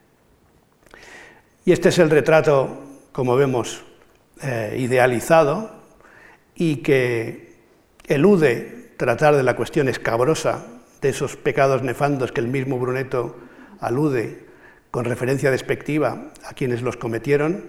[1.65, 3.85] Y este es el retrato, como vemos,
[4.43, 5.71] eh, idealizado
[6.55, 7.55] y que
[8.07, 10.67] elude tratar de la cuestión escabrosa
[11.01, 13.37] de esos pecados nefandos que el mismo Brunetto
[13.81, 14.47] alude
[14.91, 17.65] con referencia despectiva a quienes los cometieron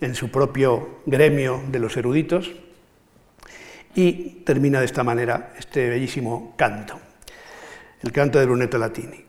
[0.00, 2.52] en su propio gremio de los eruditos
[3.94, 7.00] y termina de esta manera este bellísimo canto,
[8.02, 9.24] el canto de Brunetto Latini.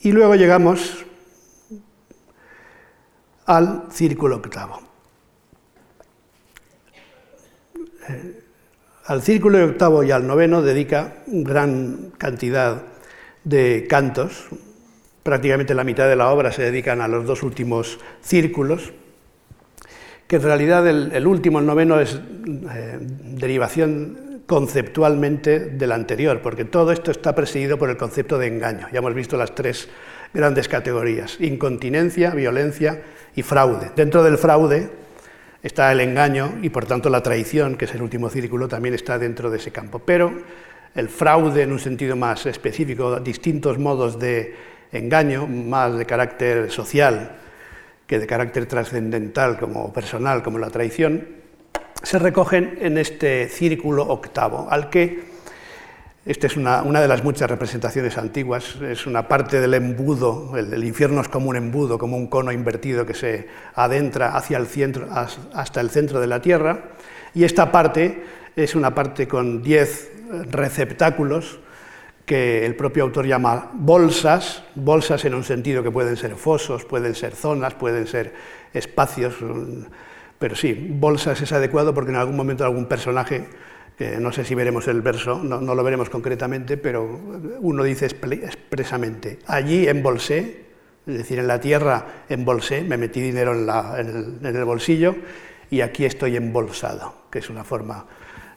[0.00, 1.04] Y luego llegamos
[3.46, 4.80] al círculo octavo.
[8.08, 8.42] Eh,
[9.06, 12.82] al círculo octavo y al noveno dedica gran cantidad
[13.44, 14.46] de cantos,
[15.22, 18.92] prácticamente la mitad de la obra se dedican a los dos últimos círculos,
[20.26, 22.20] que en realidad el, último, el noveno, es
[22.74, 28.88] eh, derivación conceptualmente del anterior, porque todo esto está presidido por el concepto de engaño.
[28.92, 29.88] Ya hemos visto las tres
[30.34, 33.02] grandes categorías, incontinencia, violencia
[33.36, 33.92] y fraude.
[33.94, 34.90] Dentro del fraude,
[35.62, 39.18] está el engaño y por tanto la traición, que es el último círculo, también está
[39.18, 40.00] dentro de ese campo.
[40.00, 40.32] Pero
[40.94, 44.54] el fraude en un sentido más específico, distintos modos de
[44.90, 47.36] engaño, más de carácter social
[48.06, 51.26] que de carácter trascendental como personal, como la traición,
[52.02, 55.35] se recogen en este círculo octavo, al que
[56.26, 61.20] esta es una, de las muchas representaciones antiguas, es una parte del embudo, el, infierno
[61.20, 63.46] es como un embudo, como un cono invertido que se
[63.76, 65.06] adentra hacia el centro,
[65.54, 66.90] hasta el centro de la Tierra,
[67.32, 68.24] y esta parte
[68.56, 70.10] es una parte con diez
[70.50, 71.60] receptáculos
[72.24, 77.14] que el propio autor llama bolsas, bolsas en un sentido que pueden ser fosos, pueden
[77.14, 78.34] ser zonas, pueden ser
[78.74, 79.36] espacios,
[80.40, 83.46] pero sí, bolsas es adecuado porque en algún momento algún personaje,
[83.98, 87.04] no sé si veremos el verso, no, lo veremos concretamente, pero
[87.60, 90.66] uno dice expresamente, allí embolsé,
[91.06, 95.16] es decir, en la tierra embolsé, me metí dinero en, en el bolsillo
[95.70, 98.06] y aquí estoy embolsado, que es una forma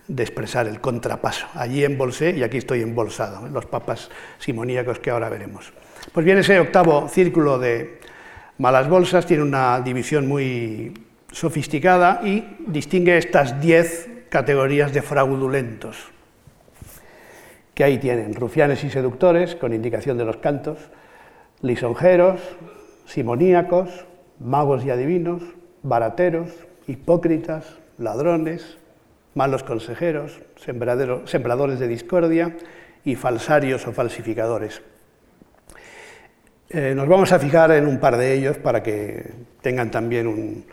[0.09, 1.47] de expresar el contrapaso.
[1.53, 4.09] Allí embolsé y aquí estoy embolsado, los papas
[4.39, 5.71] simoníacos que ahora veremos.
[6.11, 7.99] Pues bien, ese octavo círculo de
[8.57, 10.93] malas bolsas tiene una división muy
[11.31, 16.11] sofisticada y distingue estas diez categorías de fraudulentos,
[17.73, 20.77] que ahí tienen rufianes y seductores, con indicación de los cantos,
[21.61, 22.39] lisonjeros,
[23.05, 24.05] simoníacos,
[24.39, 25.41] magos y adivinos,
[25.83, 26.49] barateros,
[26.87, 27.65] hipócritas,
[27.97, 28.77] ladrones,
[29.35, 32.55] malos consejeros, sembradores de discordia
[33.05, 34.81] y falsarios o falsificadores.
[36.69, 40.65] Eh, nos vamos a fijar en un par de ellos para que tengan también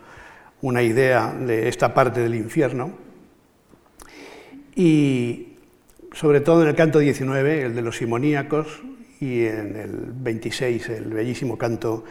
[0.61, 3.06] una idea de esta parte del infierno.
[4.77, 5.47] Y
[6.13, 8.83] sobre todo en el canto 19, el de los simoníacos,
[9.19, 12.03] y en el 26, el bellísimo canto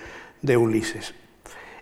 [0.43, 1.15] de Ulises.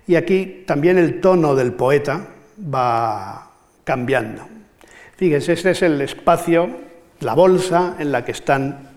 [0.06, 2.28] Y aquí también el tono del poeta
[2.62, 3.50] va
[3.82, 4.46] cambiando.
[5.16, 6.68] Fíjense, este es el espacio,
[7.20, 8.90] la bolsa en la que están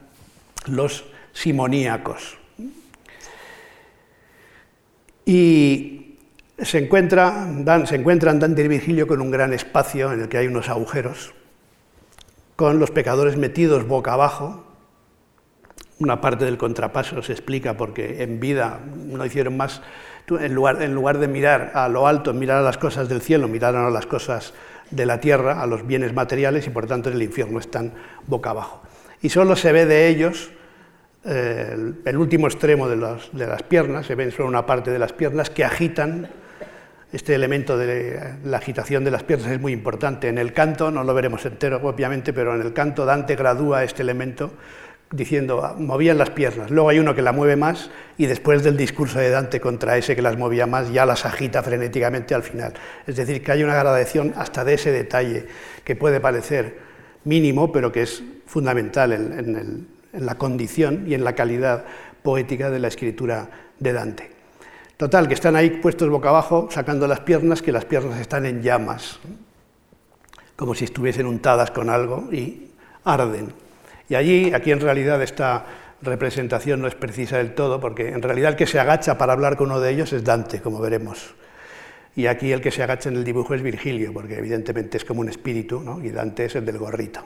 [0.66, 2.38] los simoníacos.
[5.26, 6.18] Y
[6.62, 7.48] se, encuentra,
[7.86, 11.34] se encuentran Dante y Virgilio con un gran espacio en el que hay unos agujeros,
[12.58, 14.66] con los pecadores metidos boca abajo.
[16.00, 19.82] Una parte del contrapaso se explica porque en vida no hicieron más,
[20.28, 23.90] en lugar, de mirar a lo alto, mirar a las cosas del cielo, miraron a
[23.90, 24.54] las cosas
[24.92, 27.94] de la tierra a los bienes materiales y por tanto en el infierno están
[28.26, 28.82] boca abajo.
[29.22, 30.52] Y solo se ve de ellos
[31.26, 35.52] eh, el, último extremo de, las piernas, se ven solo una parte de las piernas
[35.52, 36.30] que agitan.
[37.14, 40.28] Este elemento de la agitación de las piernas es muy importante.
[40.28, 44.02] En el canto, no lo veremos entero obviamente, pero en el canto Dante gradúa este
[44.02, 44.52] elemento
[45.12, 46.70] diciendo, ah, movían las piernas.
[46.70, 50.16] Luego hay uno que la mueve más y después del discurso de Dante contra ese
[50.16, 52.74] que las movía más, ya las agita frenéticamente al final.
[53.06, 55.48] Es decir, que hay una gradación hasta de ese detalle
[55.84, 56.78] que puede parecer
[57.24, 61.86] mínimo, pero que es fundamental en, la condición y en la calidad
[62.24, 63.50] poética de la escritura
[63.80, 64.37] de Dante.
[64.98, 68.64] Total, que están ahí puestos boca abajo, sacando las piernas, que las piernas están en
[68.64, 69.20] llamas,
[70.56, 72.72] como si estuviesen untadas con algo y
[73.04, 73.54] arden.
[74.10, 75.66] Y allí, aquí en realidad esta
[76.02, 79.56] representación no es precisa del todo, porque en realidad el que se agacha para hablar
[79.56, 81.36] con uno de ellos es Dante, como veremos.
[82.16, 85.22] Y aquí el que se agacha en el dibujo es Virgilio, porque evidentemente es como
[85.22, 87.24] un espíritu, y Dante es el del gorrito.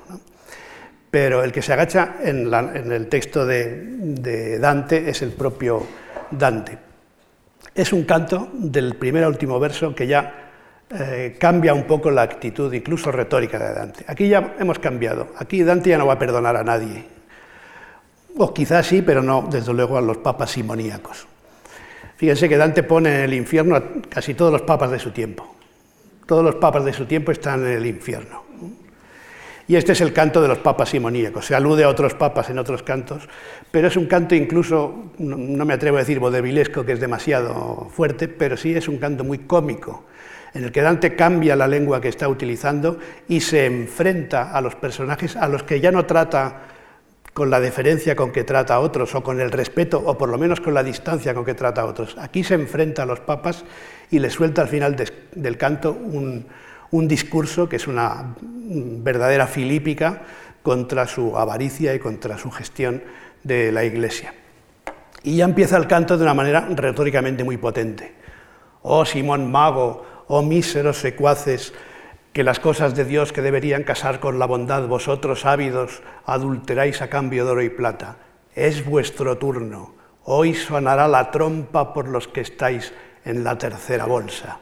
[1.10, 5.88] Pero el que se agacha en, el texto de Dante es el propio
[6.32, 6.91] Dante.
[7.74, 10.50] Es un canto del primer a último verso que ya
[10.90, 14.06] eh, cambia un poco la actitud, incluso retórica de Dante.
[14.08, 15.30] Aquí ya hemos cambiado.
[15.38, 17.06] Aquí Dante ya no va a perdonar a nadie.
[18.38, 21.28] O quizás sí, pero no, desde luego, a los papas simoníacos.
[22.18, 25.56] Fíjense que Dante pone en el infierno a casi todos los papas de su tiempo.
[26.26, 28.51] Todos los papas de su tiempo están en el infierno.
[29.72, 31.46] Y este es el canto de los papas simoníacos.
[31.46, 33.30] Se alude a otros papas en otros cantos,
[33.72, 38.28] pero es un canto incluso, no me atrevo a decir vodevilesco, que es demasiado fuerte,
[38.28, 40.04] pero sí es un canto muy cómico
[40.54, 43.00] en el que Dante cambia la lengua que está utilizando
[43.30, 46.64] y se enfrenta a los personajes a los que ya no trata
[47.34, 50.38] con la deferencia con que trata a otros, o con el respeto, o por lo
[50.38, 52.18] menos con la distancia con que trata a otros.
[52.18, 53.64] Aquí se enfrenta a los papas
[54.10, 54.98] y le suelta al final
[55.32, 56.46] del canto un,
[56.92, 60.22] un discurso que es una verdadera filípica
[60.62, 63.02] contra su avaricia y contra su gestión
[63.44, 64.34] de la Iglesia.
[65.24, 68.14] Y ya empieza el canto de una manera retóricamente muy potente.
[68.82, 71.74] Oh Simón Mago, oh míseros secuaces,
[72.34, 77.10] que las cosas de Dios que deberían casar con la bondad, vosotros ávidos, adulteráis a
[77.10, 78.18] cambio de oro y plata.
[78.56, 79.96] Es vuestro turno.
[80.24, 82.94] Hoy sonará la trompa por los que estáis
[83.26, 84.60] en la tercera bolsa.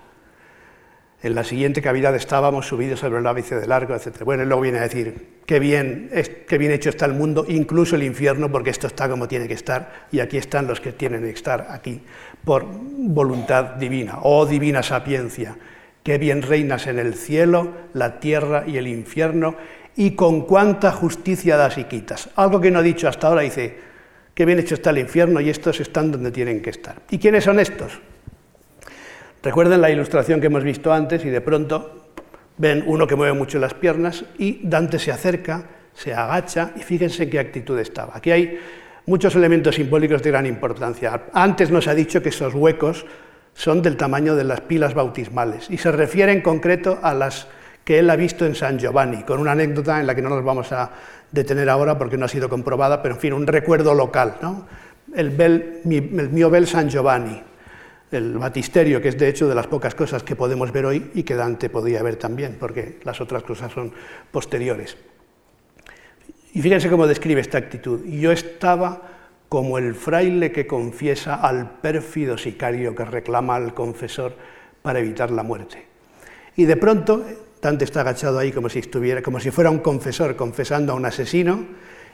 [1.21, 4.23] En la siguiente cavidad estábamos subidos sobre el ápice del arco, etc.
[4.23, 6.09] Bueno, y luego viene a decir, qué bien,
[6.47, 9.53] qué bien hecho está el mundo, incluso el infierno, porque esto está como tiene que
[9.53, 12.01] estar, y aquí están los que tienen que estar aquí,
[12.45, 14.19] por voluntad divina.
[14.21, 15.57] Oh divina sapiencia,
[16.03, 19.55] qué bien reinas en el cielo, la tierra y el infierno,
[19.97, 22.29] y con cuánta justicia das y quitas.
[22.37, 23.75] Algo que no he dicho hasta ahora, dice,
[24.33, 27.01] qué bien hecho está el infierno, y estos están donde tienen que estar.
[27.09, 27.99] ¿Y quiénes son estos?
[29.41, 32.07] Recuerden la ilustración que hemos visto antes y de pronto
[32.57, 35.63] ven uno que mueve mucho las piernas y Dante se acerca,
[35.93, 38.17] se agacha y fíjense en qué actitud estaba.
[38.17, 38.59] Aquí hay
[39.05, 41.23] muchos elementos simbólicos de gran importancia.
[41.33, 43.05] Antes nos ha dicho que esos huecos
[43.53, 47.47] son del tamaño de las pilas bautismales y se refiere en concreto a las
[47.85, 50.43] que él ha visto en San Giovanni, con una anécdota en la que no nos
[50.43, 50.91] vamos a
[51.31, 54.35] detener ahora porque no ha sido comprobada, pero en fin, un recuerdo local.
[55.07, 57.41] Bel, el mio bel San Giovanni,
[58.11, 61.23] el batisterio, que es de hecho de las pocas cosas que podemos ver hoy y
[61.23, 63.91] que Dante podía ver también, porque las otras cosas son
[64.31, 64.97] posteriores.
[66.53, 68.03] Y fíjense cómo describe esta actitud.
[68.05, 69.01] Yo estaba
[69.47, 74.35] como el fraile que confiesa al pérfido sicario que reclama al confesor
[74.81, 75.85] para evitar la muerte.
[76.55, 77.23] Y de pronto
[77.61, 81.05] Dante está agachado ahí como si, estuviera, como si fuera un confesor confesando a un
[81.05, 81.65] asesino,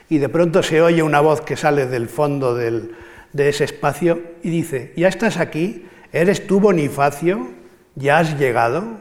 [0.10, 2.96] y de pronto se oye una voz que sale del fondo del,
[3.36, 5.86] de ese espacio y dice, ¿ya estás aquí?
[6.14, 7.50] ¿Eres tú Bonifacio?
[7.96, 8.98] ¿Ya has llegado?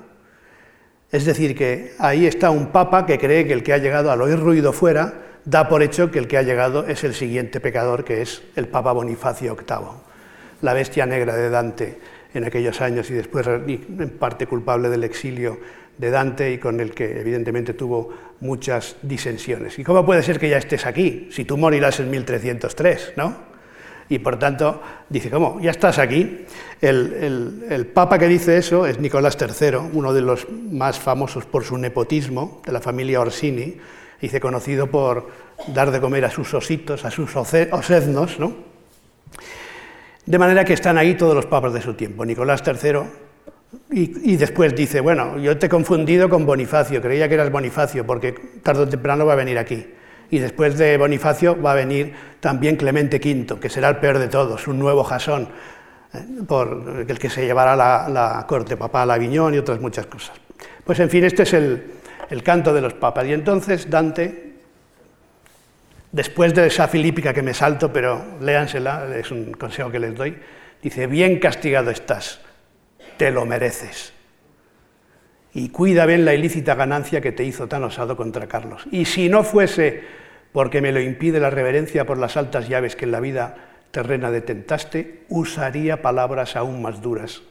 [1.13, 4.21] Es decir, que ahí está un papa que cree que el que ha llegado al
[4.21, 8.05] oír ruido fuera da por hecho que el que ha llegado es el siguiente pecador,
[8.05, 10.03] que es el papa Bonifacio VIII,
[10.63, 11.99] la bestia negra de Dante
[12.35, 15.61] en aquellos años y después en parte culpable del exilio
[15.97, 19.79] de Dante y con el que evidentemente tuvo muchas disensiones.
[19.79, 23.54] ¿Y cómo puede ser que ya estés aquí si tú morirás en 1303, ¿no?
[24.09, 25.61] Y por tanto dice, ¿cómo?
[25.61, 26.45] ¿Ya estás aquí?
[26.81, 31.79] El, papa que dice eso es Nicolás III, uno de los más famosos por su
[31.79, 33.77] nepotismo, de la familia Orsini,
[34.21, 35.29] dice conocido por
[35.69, 38.75] dar de comer a sus ositos, a sus osednos, ¿no?
[40.27, 42.25] De manera que están ahí todos los papas de su tiempo.
[42.25, 43.01] Nicolás III
[43.91, 48.07] y, y, después dice, bueno, yo te he confundido con Bonifacio, creía que eras Bonifacio,
[48.07, 48.33] porque
[48.63, 49.85] tarde o temprano va a venir aquí
[50.31, 54.29] y después de Bonifacio va a venir también Clemente V, que será el peor de
[54.29, 55.49] todos, un nuevo Jasón,
[56.13, 60.37] eh, por el que se llevará la, corte papal a Aviñón y otras muchas cosas.
[60.85, 61.93] Pues en fin, este es el,
[62.31, 63.27] el canto de los papas.
[63.27, 64.55] Y entonces Dante,
[66.13, 70.37] después de esa filípica que me salto, pero léansela, es un consejo que les doy,
[70.83, 72.41] dice, bien castigado estás,
[73.17, 74.14] te lo mereces
[75.55, 78.87] y cuida bien la ilícita ganancia que te hizo tan osado contra Carlos.
[78.91, 80.03] Y si no fuese
[80.53, 83.57] porque me lo impide la reverencia por las altas llaves que en la vida
[83.93, 87.43] terrena detentaste, usaría palabras aún más duras,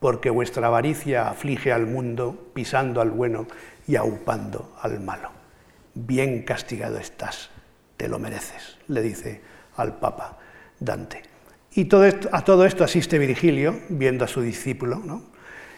[0.00, 3.46] porque vuestra avaricia aflige al mundo, pisando al bueno
[3.86, 5.30] y aupando al malo.
[5.94, 7.50] Bien castigado estás,
[7.98, 9.42] te lo mereces, le dice
[9.76, 10.38] al Papa
[10.80, 11.22] Dante.
[11.74, 11.82] Y
[12.32, 15.35] a todo esto asiste Virgilio, viendo a su discípulo, ¿no?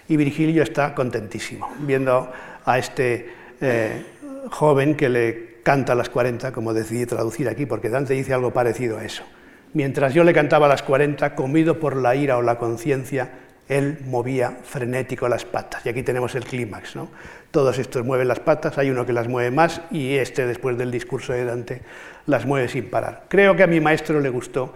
[0.08, 2.32] Y Virgilio está contentísimo, viendo
[2.64, 3.30] a este
[3.60, 4.02] eh,
[4.50, 8.52] joven que le canta a las 40, como decidí traducir aquí, porque Dante dice algo
[8.52, 9.22] parecido a eso.
[9.74, 13.30] Mientras yo le cantaba a las 40, comido por la ira o la conciencia,
[13.68, 15.84] él movía frenético las patas.
[15.84, 16.96] Y aquí tenemos el clímax.
[16.96, 17.10] ¿no?
[17.50, 20.90] Todos estos mueven las patas, hay uno que las mueve más y este, después del
[20.90, 21.82] discurso de Dante,
[22.26, 23.24] las mueve sin parar.
[23.28, 24.72] Creo que a mi maestro le gustó,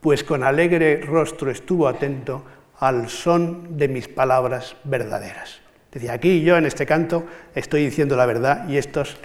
[0.00, 2.44] pues con alegre rostro estuvo atento
[2.78, 5.60] al son de mis palabras verdaderas.
[5.92, 9.16] Decía, aquí yo en este canto estoy diciendo la verdad y estos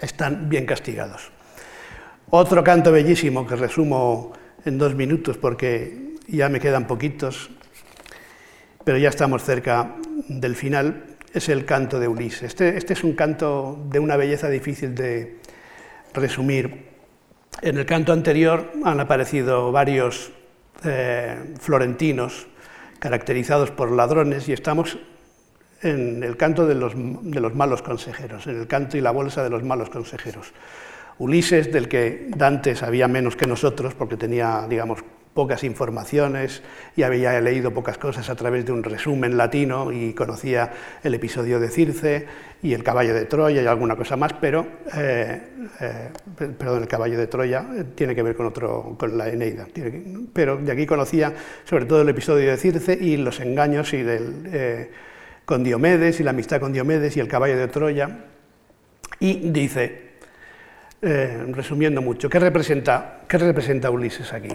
[0.00, 1.30] están bien castigados.
[2.30, 4.32] Otro canto bellísimo que resumo
[4.64, 7.50] en dos minutos porque ya me quedan poquitos,
[8.84, 9.96] pero ya estamos cerca
[10.28, 12.42] del final, es el canto de Ulises.
[12.44, 15.38] Este, este es un canto de una belleza difícil de
[16.14, 16.88] resumir.
[17.62, 20.32] En el canto anterior han aparecido varios
[20.84, 22.46] eh, florentinos
[23.00, 24.98] caracterizados por ladrones y estamos
[25.82, 26.94] en el canto de los,
[27.54, 30.52] malos consejeros, en el canto y la bolsa de los malos consejeros.
[31.18, 35.00] Ulises, del que Dante sabía menos que nosotros, porque tenía, digamos,
[35.34, 36.62] pocas informaciones
[36.96, 40.72] y había leído pocas cosas a través de un resumen latino y conocía
[41.02, 42.26] el episodio de Circe
[42.62, 44.66] y el caballo de Troya y alguna cosa más, pero,
[44.96, 45.40] eh,
[45.80, 46.08] eh,
[46.38, 49.66] el caballo de Troya eh, tiene que ver con, otro, con la Eneida,
[50.32, 51.32] pero de aquí conocía
[51.64, 54.90] sobre todo el episodio de Circe y los engaños y del
[55.50, 58.18] con Diomedes y la amistad con Diomedes y el caballo de Troya.
[59.18, 60.10] Y dice,
[61.02, 64.50] eh, resumiendo mucho, ¿qué representa, ¿qué representa Ulises aquí?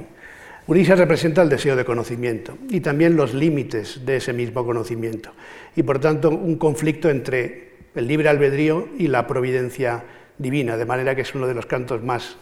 [0.68, 5.32] Ulises representa el deseo de conocimiento y también los límites de ese mismo conocimiento.
[5.76, 10.03] Y por tanto un conflicto entre el libre albedrío y la providencia
[10.38, 12.38] divina, de manera que es uno de los cantos más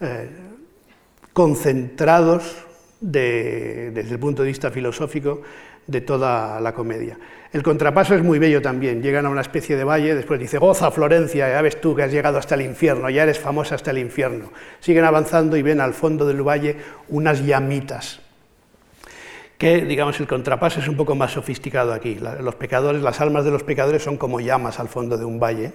[0.00, 0.28] eh,
[1.34, 2.64] concentrados
[2.98, 5.42] desde el punto de vista filosófico
[5.86, 7.18] de toda la comedia.
[7.52, 9.02] El contrapaso es muy bello también.
[9.02, 12.12] Llegan a una especie de valle, después dice, goza Florencia, ya ves tú que has
[12.12, 14.50] llegado hasta el infierno, ya eres famosa hasta el infierno.
[14.80, 16.76] Siguen avanzando y ven al fondo del valle
[17.08, 18.20] unas llamitas
[19.58, 22.18] que, digamos, el contrapaso es un poco más sofisticado aquí.
[22.40, 25.72] los pecadores, las almas de los pecadores son como llamas al fondo de un valle,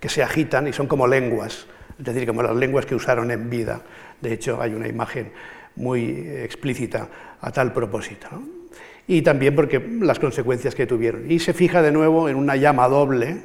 [0.00, 1.66] que se agitan y son como lenguas,
[1.98, 3.80] es decir, como las lenguas que usaron en vida.
[4.20, 5.32] De hecho, hay una imagen
[5.76, 7.08] muy explícita
[7.40, 8.28] a tal propósito.
[9.06, 11.30] Y también porque las consecuencias que tuvieron.
[11.30, 13.36] Y se fija de nuevo en una llama doble,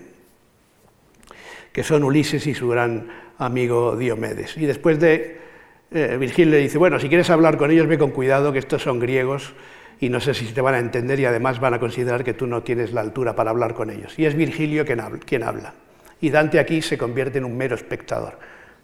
[1.72, 4.58] que son Ulises y su gran amigo Diomedes.
[4.58, 5.38] Y después de
[5.91, 8.84] eh, Virgilio le dice, bueno, si quieres hablar con ellos, ve con cuidado, que estos
[8.84, 9.53] son griegos
[9.99, 12.45] y no sé si te van a entender y además van a considerar que tú
[12.45, 14.18] no tienes la altura para hablar con ellos.
[14.18, 15.74] Y es Virgilio quien habla.
[16.22, 18.38] Y Dante aquí se convierte en un mero espectador.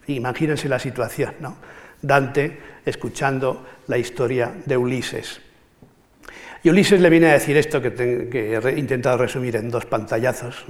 [0.07, 1.57] Imagínense la situación, ¿no?
[2.01, 5.41] Dante escuchando la historia de Ulises.
[6.63, 10.65] Y Ulises le viene a decir esto que, que he intentado resumir en dos pantallazos.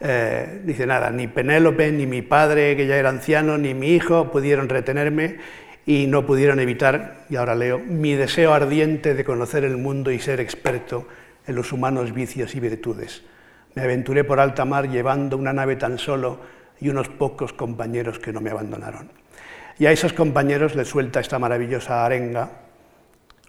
[0.00, 4.30] Eh, dice nada, ni Penélope, ni mi padre, que ya era anciano, ni mi hijo
[4.30, 5.36] pudieron retenerme
[5.84, 10.18] y no pudieron evitar, y ahora leo, mi deseo ardiente de conocer el mundo y
[10.20, 11.06] ser experto
[11.46, 13.22] en los humanos vicios y virtudes.
[13.74, 16.40] Me aventuré por alta mar llevando una nave tan solo
[16.80, 19.10] y unos pocos compañeros que no me abandonaron.
[19.78, 22.50] Y a esos compañeros les suelta esta maravillosa arenga.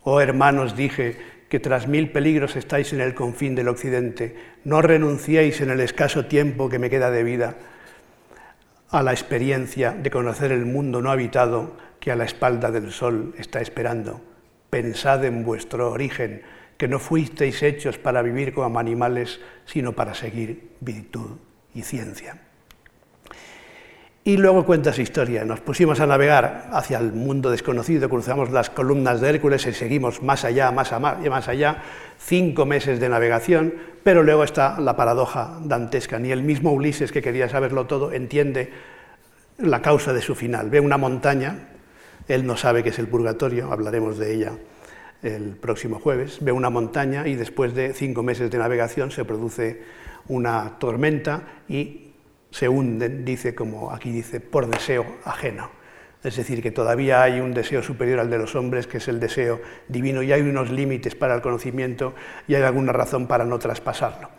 [0.04, 5.60] Oh hermanos, dije, que tras mil peligros estáis en el confín del occidente, no renunciéis
[5.60, 7.58] en el escaso tiempo que me queda de vida
[8.90, 13.36] a la experiencia de conocer el mundo no habitado que a la espalda del sol
[13.38, 14.22] está esperando.
[14.70, 16.42] Pensad en vuestro origen,
[16.78, 21.32] que no fuisteis hechos para vivir como animales, sino para seguir virtud
[21.74, 22.38] y ciencia.
[24.24, 25.44] Y luego cuenta su historia.
[25.46, 30.22] Nos pusimos a navegar hacia el mundo desconocido, cruzamos las columnas de Hércules y seguimos
[30.22, 31.82] más allá, más allá, más allá,
[32.20, 36.20] cinco meses de navegación, pero luego está la paradoja dantesca.
[36.20, 38.72] Ni el mismo Ulises, que quería saberlo todo, entiende
[39.58, 40.70] la causa de su final.
[40.70, 41.70] Ve una montaña,
[42.28, 44.52] él no sabe que es el purgatorio, hablaremos de ella
[45.24, 49.82] el próximo jueves, ve una montaña y después de cinco meses de navegación se produce
[50.28, 52.11] una tormenta y
[52.52, 55.72] se hunden, dice como aquí dice, por deseo ajeno.
[56.24, 59.20] Es decir, que todavía hay un deseo superior al de los hombres, que es el
[59.20, 62.14] deseo divino, y hay unos límites para el conocimiento
[62.48, 64.30] y hay alguna razón para no traspasarlo.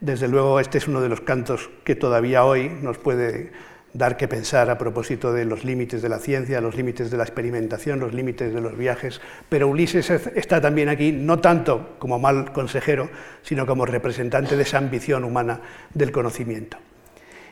[0.00, 3.52] Desde luego, este es uno de los cantos que todavía hoy nos puede
[3.92, 7.24] dar que pensar a propósito de los límites de la ciencia, los límites de la
[7.24, 12.52] experimentación, los límites de los viajes, pero Ulises está también aquí no tanto como mal
[12.52, 13.10] consejero,
[13.42, 15.60] sino como representante de esa ambición humana
[15.92, 16.78] del conocimiento.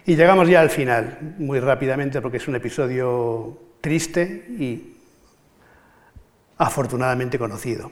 [0.09, 4.97] Y llegamos ya al final, muy rápidamente, porque es un episodio triste y
[6.57, 7.91] afortunadamente conocido.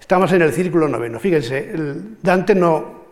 [0.00, 1.20] Estamos en el círculo noveno.
[1.20, 1.70] Fíjense,
[2.20, 3.04] Dante no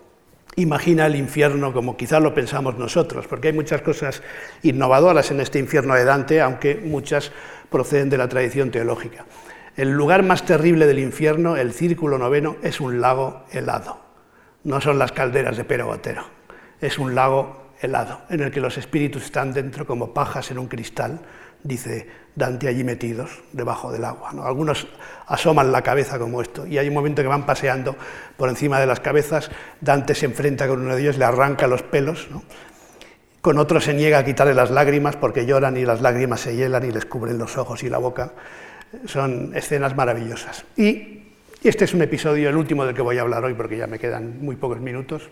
[0.56, 4.20] imagina el infierno como quizás lo pensamos nosotros, porque hay muchas cosas
[4.64, 7.30] innovadoras en este infierno de Dante, aunque muchas
[7.70, 9.26] proceden de la tradición teológica.
[9.76, 14.00] El lugar más terrible del infierno, el círculo noveno, es un lago helado.
[14.64, 16.24] No son las calderas de Pero Botero,
[16.80, 20.68] es un lago helado, en el que los espíritus están dentro como pajas en un
[20.68, 21.20] cristal,
[21.62, 24.30] dice Dante allí metidos debajo del agua.
[24.44, 24.86] Algunos
[25.26, 27.96] asoman la cabeza como esto, y hay un momento que van paseando
[28.36, 29.50] por encima de las cabezas,
[29.80, 32.28] Dante se enfrenta con uno de ellos, le arranca los pelos,
[33.40, 36.84] con otro se niega a quitarle las lágrimas porque lloran y las lágrimas se hielan
[36.84, 38.32] y les cubren los ojos y la boca.
[39.06, 40.64] Son escenas maravillosas.
[40.76, 41.22] Y
[41.62, 43.98] este es un episodio, el último del que voy a hablar hoy, porque ya me
[43.98, 45.28] quedan muy pocos minutos,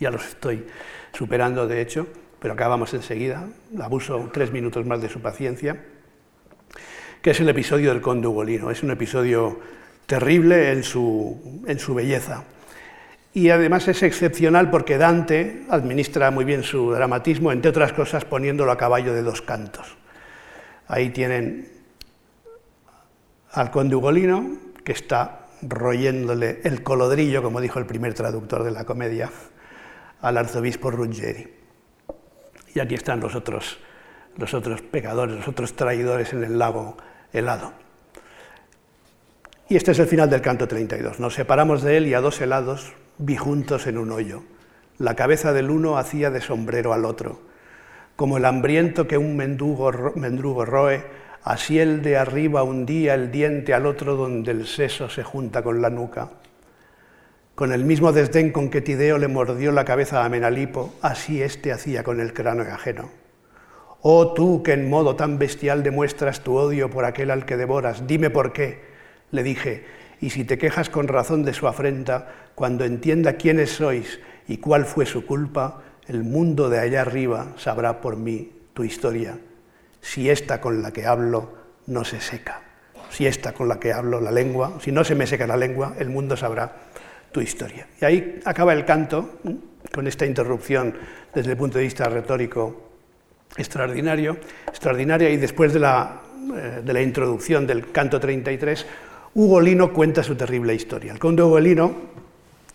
[0.00, 0.64] ya los estoy
[1.12, 2.06] superando de hecho,
[2.38, 3.46] pero acabamos enseguida,
[3.80, 5.84] abuso tres minutos más de su paciencia,
[7.22, 8.70] que es el episodio del conde Ugolino.
[8.70, 9.60] Es un episodio
[10.06, 12.44] terrible en su, en su belleza.
[13.32, 18.72] Y además es excepcional porque Dante administra muy bien su dramatismo, entre otras cosas poniéndolo
[18.72, 19.96] a caballo de dos cantos.
[20.88, 21.68] Ahí tienen
[23.52, 28.84] al conde Ugolino, que está royéndole el colodrillo, como dijo el primer traductor de la
[28.84, 29.30] comedia,
[30.22, 31.52] al arzobispo Ruggeri.
[32.74, 33.78] Y aquí están los otros,
[34.36, 36.96] los otros pecadores, los otros traidores en el lago
[37.32, 37.74] helado.
[39.68, 41.20] Y este es el final del canto 32.
[41.20, 44.42] Nos separamos de él y a dos helados vi juntos en un hoyo.
[44.98, 47.40] La cabeza del uno hacía de sombrero al otro.
[48.16, 51.04] Como el hambriento que un mendrugo roe,
[51.42, 55.82] así el de arriba hundía el diente al otro donde el seso se junta con
[55.82, 56.30] la nuca.
[57.54, 61.70] Con el mismo desdén con que Tideo le mordió la cabeza a Menalipo, así éste
[61.70, 63.10] hacía con el cráneo ajeno.
[64.00, 68.06] Oh tú que en modo tan bestial demuestras tu odio por aquel al que devoras,
[68.06, 68.80] dime por qué,
[69.30, 69.84] le dije,
[70.18, 74.86] y si te quejas con razón de su afrenta, cuando entienda quiénes sois y cuál
[74.86, 79.38] fue su culpa, el mundo de allá arriba sabrá por mí tu historia,
[80.00, 81.52] si esta con la que hablo
[81.86, 82.62] no se seca.
[83.10, 85.94] si esta con la que hablo la lengua, si no se me seca la lengua,
[85.98, 86.88] el mundo sabrá
[87.32, 87.86] tu historia.
[88.00, 89.40] Y ahí acaba el canto,
[89.92, 90.94] con esta interrupción
[91.34, 92.90] desde el punto de vista retórico
[93.56, 96.22] extraordinario, extraordinaria, y después de la,
[96.54, 98.86] eh, de la introducción del canto 33,
[99.34, 101.12] Hugo Lino cuenta su terrible historia.
[101.12, 101.94] El conde Hugo Lino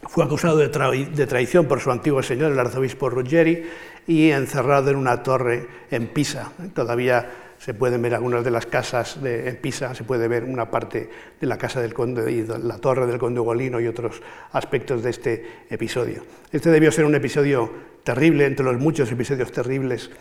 [0.03, 3.63] fue acusado de, traición por su antiguo señor, el arzobispo Ruggeri,
[4.07, 6.51] y encerrado en una torre en Pisa.
[6.73, 7.29] Todavía
[7.59, 11.09] se pueden ver algunas de las casas de, en Pisa, se puede ver una parte
[11.39, 15.09] de la casa del conde y la torre del conde Ugolino y otros aspectos de
[15.09, 16.23] este episodio.
[16.51, 17.71] Este debió ser un episodio
[18.03, 20.11] terrible, entre los muchos episodios terribles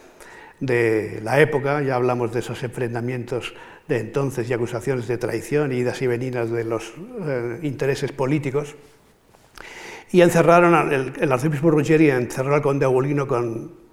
[0.61, 3.55] de la época, ya hablamos de esos enfrentamientos
[3.89, 8.75] de entonces y acusaciones de traición idas y venidas de los eh, intereses políticos.
[10.11, 13.86] Y encerraron, el, el arzobispo Ruggeri encerró al conde Ugolino con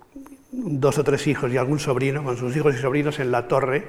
[0.54, 3.88] dos o tres hijos y algún sobrino, con sus hijos y sobrinos en la torre,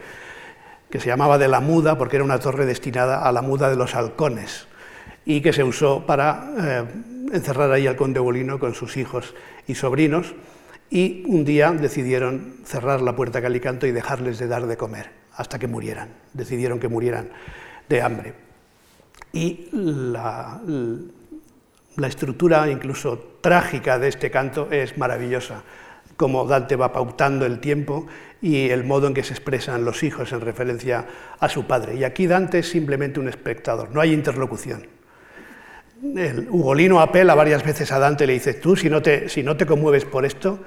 [0.90, 3.76] que se llamaba de la muda, porque era una torre destinada a la muda de
[3.76, 4.66] los halcones,
[5.24, 6.84] y que se usó para eh,
[7.32, 9.34] encerrar ahí al conde Bolino con sus hijos
[9.66, 10.34] y sobrinos,
[10.90, 15.58] y un día decidieron cerrar la puerta Calicanto y dejarles de dar de comer hasta
[15.58, 16.10] que murieran.
[16.32, 17.30] Decidieron que murieran
[17.88, 18.34] de hambre.
[19.32, 20.60] Y la
[22.06, 25.64] estructura incluso trágica de este canto es maravillosa
[26.16, 28.06] cómo Dante va pautando el tiempo
[28.40, 31.06] y el modo en que se expresan los hijos en referencia
[31.38, 31.96] a su padre.
[31.96, 34.86] Y aquí Dante es simplemente un espectador, no hay interlocución.
[36.16, 39.42] El Ugolino apela varias veces a Dante y le dice, tú si no te, si
[39.42, 40.58] no te conmueves por esto,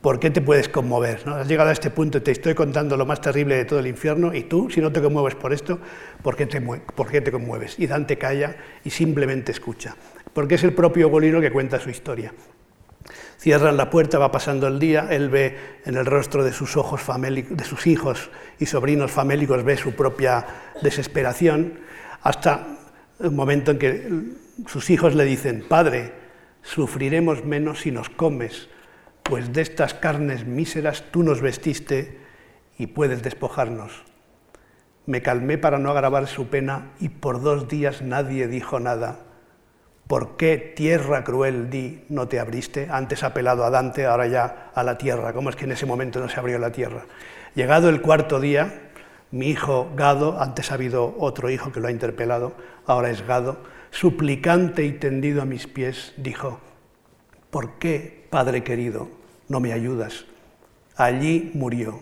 [0.00, 1.26] ¿por qué te puedes conmover?
[1.26, 1.34] ¿No?
[1.34, 4.32] Has llegado a este punto te estoy contando lo más terrible de todo el infierno
[4.32, 5.80] y tú, si no te conmueves por esto,
[6.22, 7.78] ¿por qué te, por qué te conmueves?
[7.80, 9.96] Y Dante calla y simplemente escucha,
[10.32, 12.32] porque es el propio Ugolino que cuenta su historia.
[13.44, 17.02] Cierran la puerta, va pasando el día, él ve en el rostro de sus, ojos
[17.06, 20.46] de sus hijos y sobrinos famélicos, ve su propia
[20.80, 21.74] desesperación,
[22.22, 22.66] hasta
[23.20, 24.08] el momento en que
[24.66, 26.12] sus hijos le dicen, Padre,
[26.62, 28.70] sufriremos menos si nos comes,
[29.22, 32.20] pues de estas carnes míseras tú nos vestiste
[32.78, 34.04] y puedes despojarnos.
[35.04, 39.33] Me calmé para no agravar su pena y por dos días nadie dijo nada
[40.06, 42.88] ¿Por qué tierra cruel di no te abriste?
[42.90, 45.32] Antes apelado a Dante, ahora ya a la tierra.
[45.32, 47.06] ¿Cómo es que en ese momento no se abrió la tierra?
[47.54, 48.90] Llegado el cuarto día,
[49.30, 52.52] mi hijo Gado, antes ha habido otro hijo que lo ha interpelado,
[52.84, 53.56] ahora es Gado,
[53.90, 56.60] suplicante y tendido a mis pies, dijo,
[57.50, 59.08] ¿por qué, Padre querido,
[59.48, 60.26] no me ayudas?
[60.96, 62.00] Allí murió.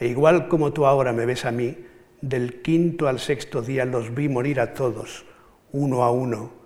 [0.00, 1.76] E igual como tú ahora me ves a mí,
[2.22, 5.26] del quinto al sexto día los vi morir a todos,
[5.72, 6.63] uno a uno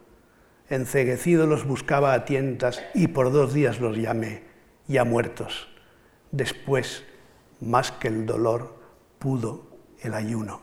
[0.71, 4.43] Enceguecido los buscaba a tientas y por dos días los llamé,
[4.87, 5.69] ya muertos.
[6.31, 7.05] Después,
[7.61, 8.77] más que el dolor,
[9.19, 9.67] pudo
[10.03, 10.61] el ayuno.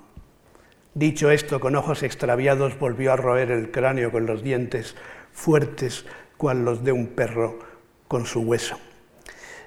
[0.94, 4.96] Dicho esto, con ojos extraviados volvió a roer el cráneo con los dientes
[5.34, 6.06] fuertes,
[6.38, 7.60] cual los de un perro
[8.08, 8.78] con su hueso.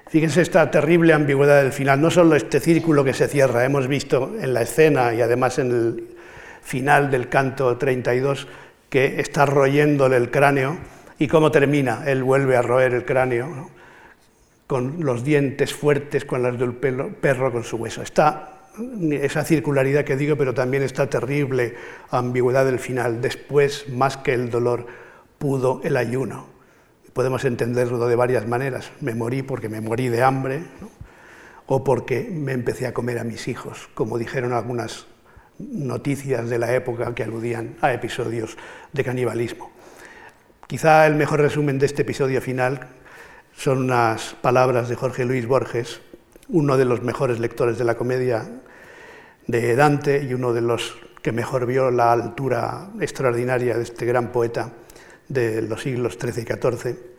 [0.07, 4.33] Fíjense esta terrible ambigüedad del final, no solo este círculo que se cierra, hemos visto
[4.39, 6.17] en la escena y además en el
[6.63, 8.47] final del canto 32
[8.89, 10.77] que está royéndole el cráneo
[11.17, 12.03] y cómo termina.
[12.05, 13.69] Él vuelve a roer el cráneo
[14.67, 18.01] con los dientes fuertes, con las del perro con su hueso.
[18.01, 18.59] Está
[19.11, 21.75] esa circularidad que digo, pero también esta terrible
[22.11, 23.21] ambigüedad del final.
[23.21, 24.85] Después, más que el dolor,
[25.37, 26.47] pudo el ayuno.
[27.13, 28.91] Podemos entenderlo de varias maneras.
[29.01, 30.63] Me morí porque me morí de hambre
[31.65, 35.05] o porque me empecé a comer a mis hijos, como dijeron algunas
[35.59, 38.57] noticias de la época que aludían a episodios
[38.93, 39.71] de canibalismo.
[40.67, 42.87] Quizá el mejor resumen de este episodio final
[43.55, 46.01] son unas palabras de Jorge Luis Borges,
[46.47, 48.47] uno de los mejores lectores de la comedia
[49.47, 54.31] de Dante y uno de los que mejor vio la altura extraordinaria de este gran
[54.31, 54.71] poeta
[55.27, 57.18] de los siglos XIII y XIV.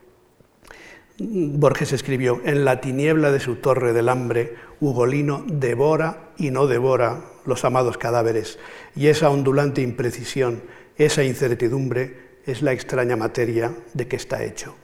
[1.22, 7.20] Borges escribió, en la tiniebla de su torre del hambre, Ugolino devora y no devora
[7.44, 8.59] los amados cadáveres,
[8.97, 10.62] y esa ondulante imprecisión,
[10.97, 14.74] esa incertidumbre, es la extraña materia de que está hecho.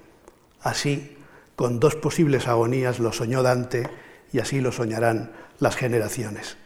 [0.61, 1.17] Así,
[1.57, 3.89] con dos posibles agonías lo soñó Dante
[4.31, 6.59] y así lo soñarán las generaciones.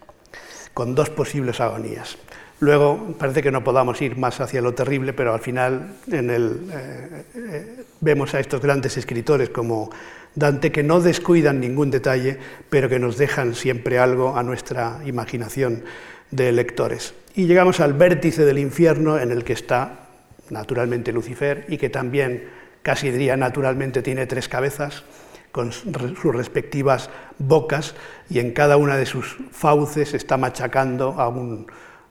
[0.74, 2.18] Con dos posibles agonías.
[2.60, 7.84] Luego parece que no podamos ir más hacia lo terrible, pero al final eh, eh,
[8.00, 9.90] vemos a estos grandes escritores como
[10.34, 12.38] Dante que no descuidan ningún detalle,
[12.68, 15.84] pero que nos dejan siempre algo a nuestra imaginación
[16.30, 17.14] de lectores.
[17.34, 20.06] Y llegamos al vértice del infierno en el que está
[20.50, 22.44] naturalmente Lucifer y que también,
[22.82, 25.02] casi diría naturalmente, tiene tres cabezas
[25.50, 27.94] con sus respectivas bocas
[28.28, 31.66] y en cada una de sus fauces está machacando a un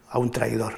[0.09, 0.75] a un traidor.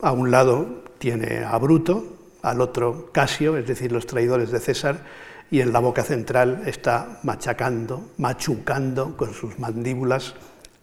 [0.00, 5.04] A un lado tiene a Bruto, al otro Casio, es decir, los traidores de César,
[5.50, 10.34] y en la boca central está machacando, machucando con sus mandíbulas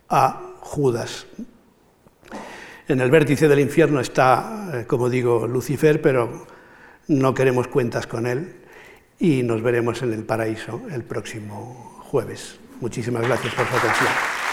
[0.09, 1.25] a Judas.
[2.87, 6.47] En el vértice del infierno está, eh, como digo, Lucifer, pero
[7.07, 8.55] no queremos cuentas con él
[9.19, 12.59] y nos veremos en el paraíso el próximo jueves.
[12.79, 14.48] Muchísimas gracias por su atención.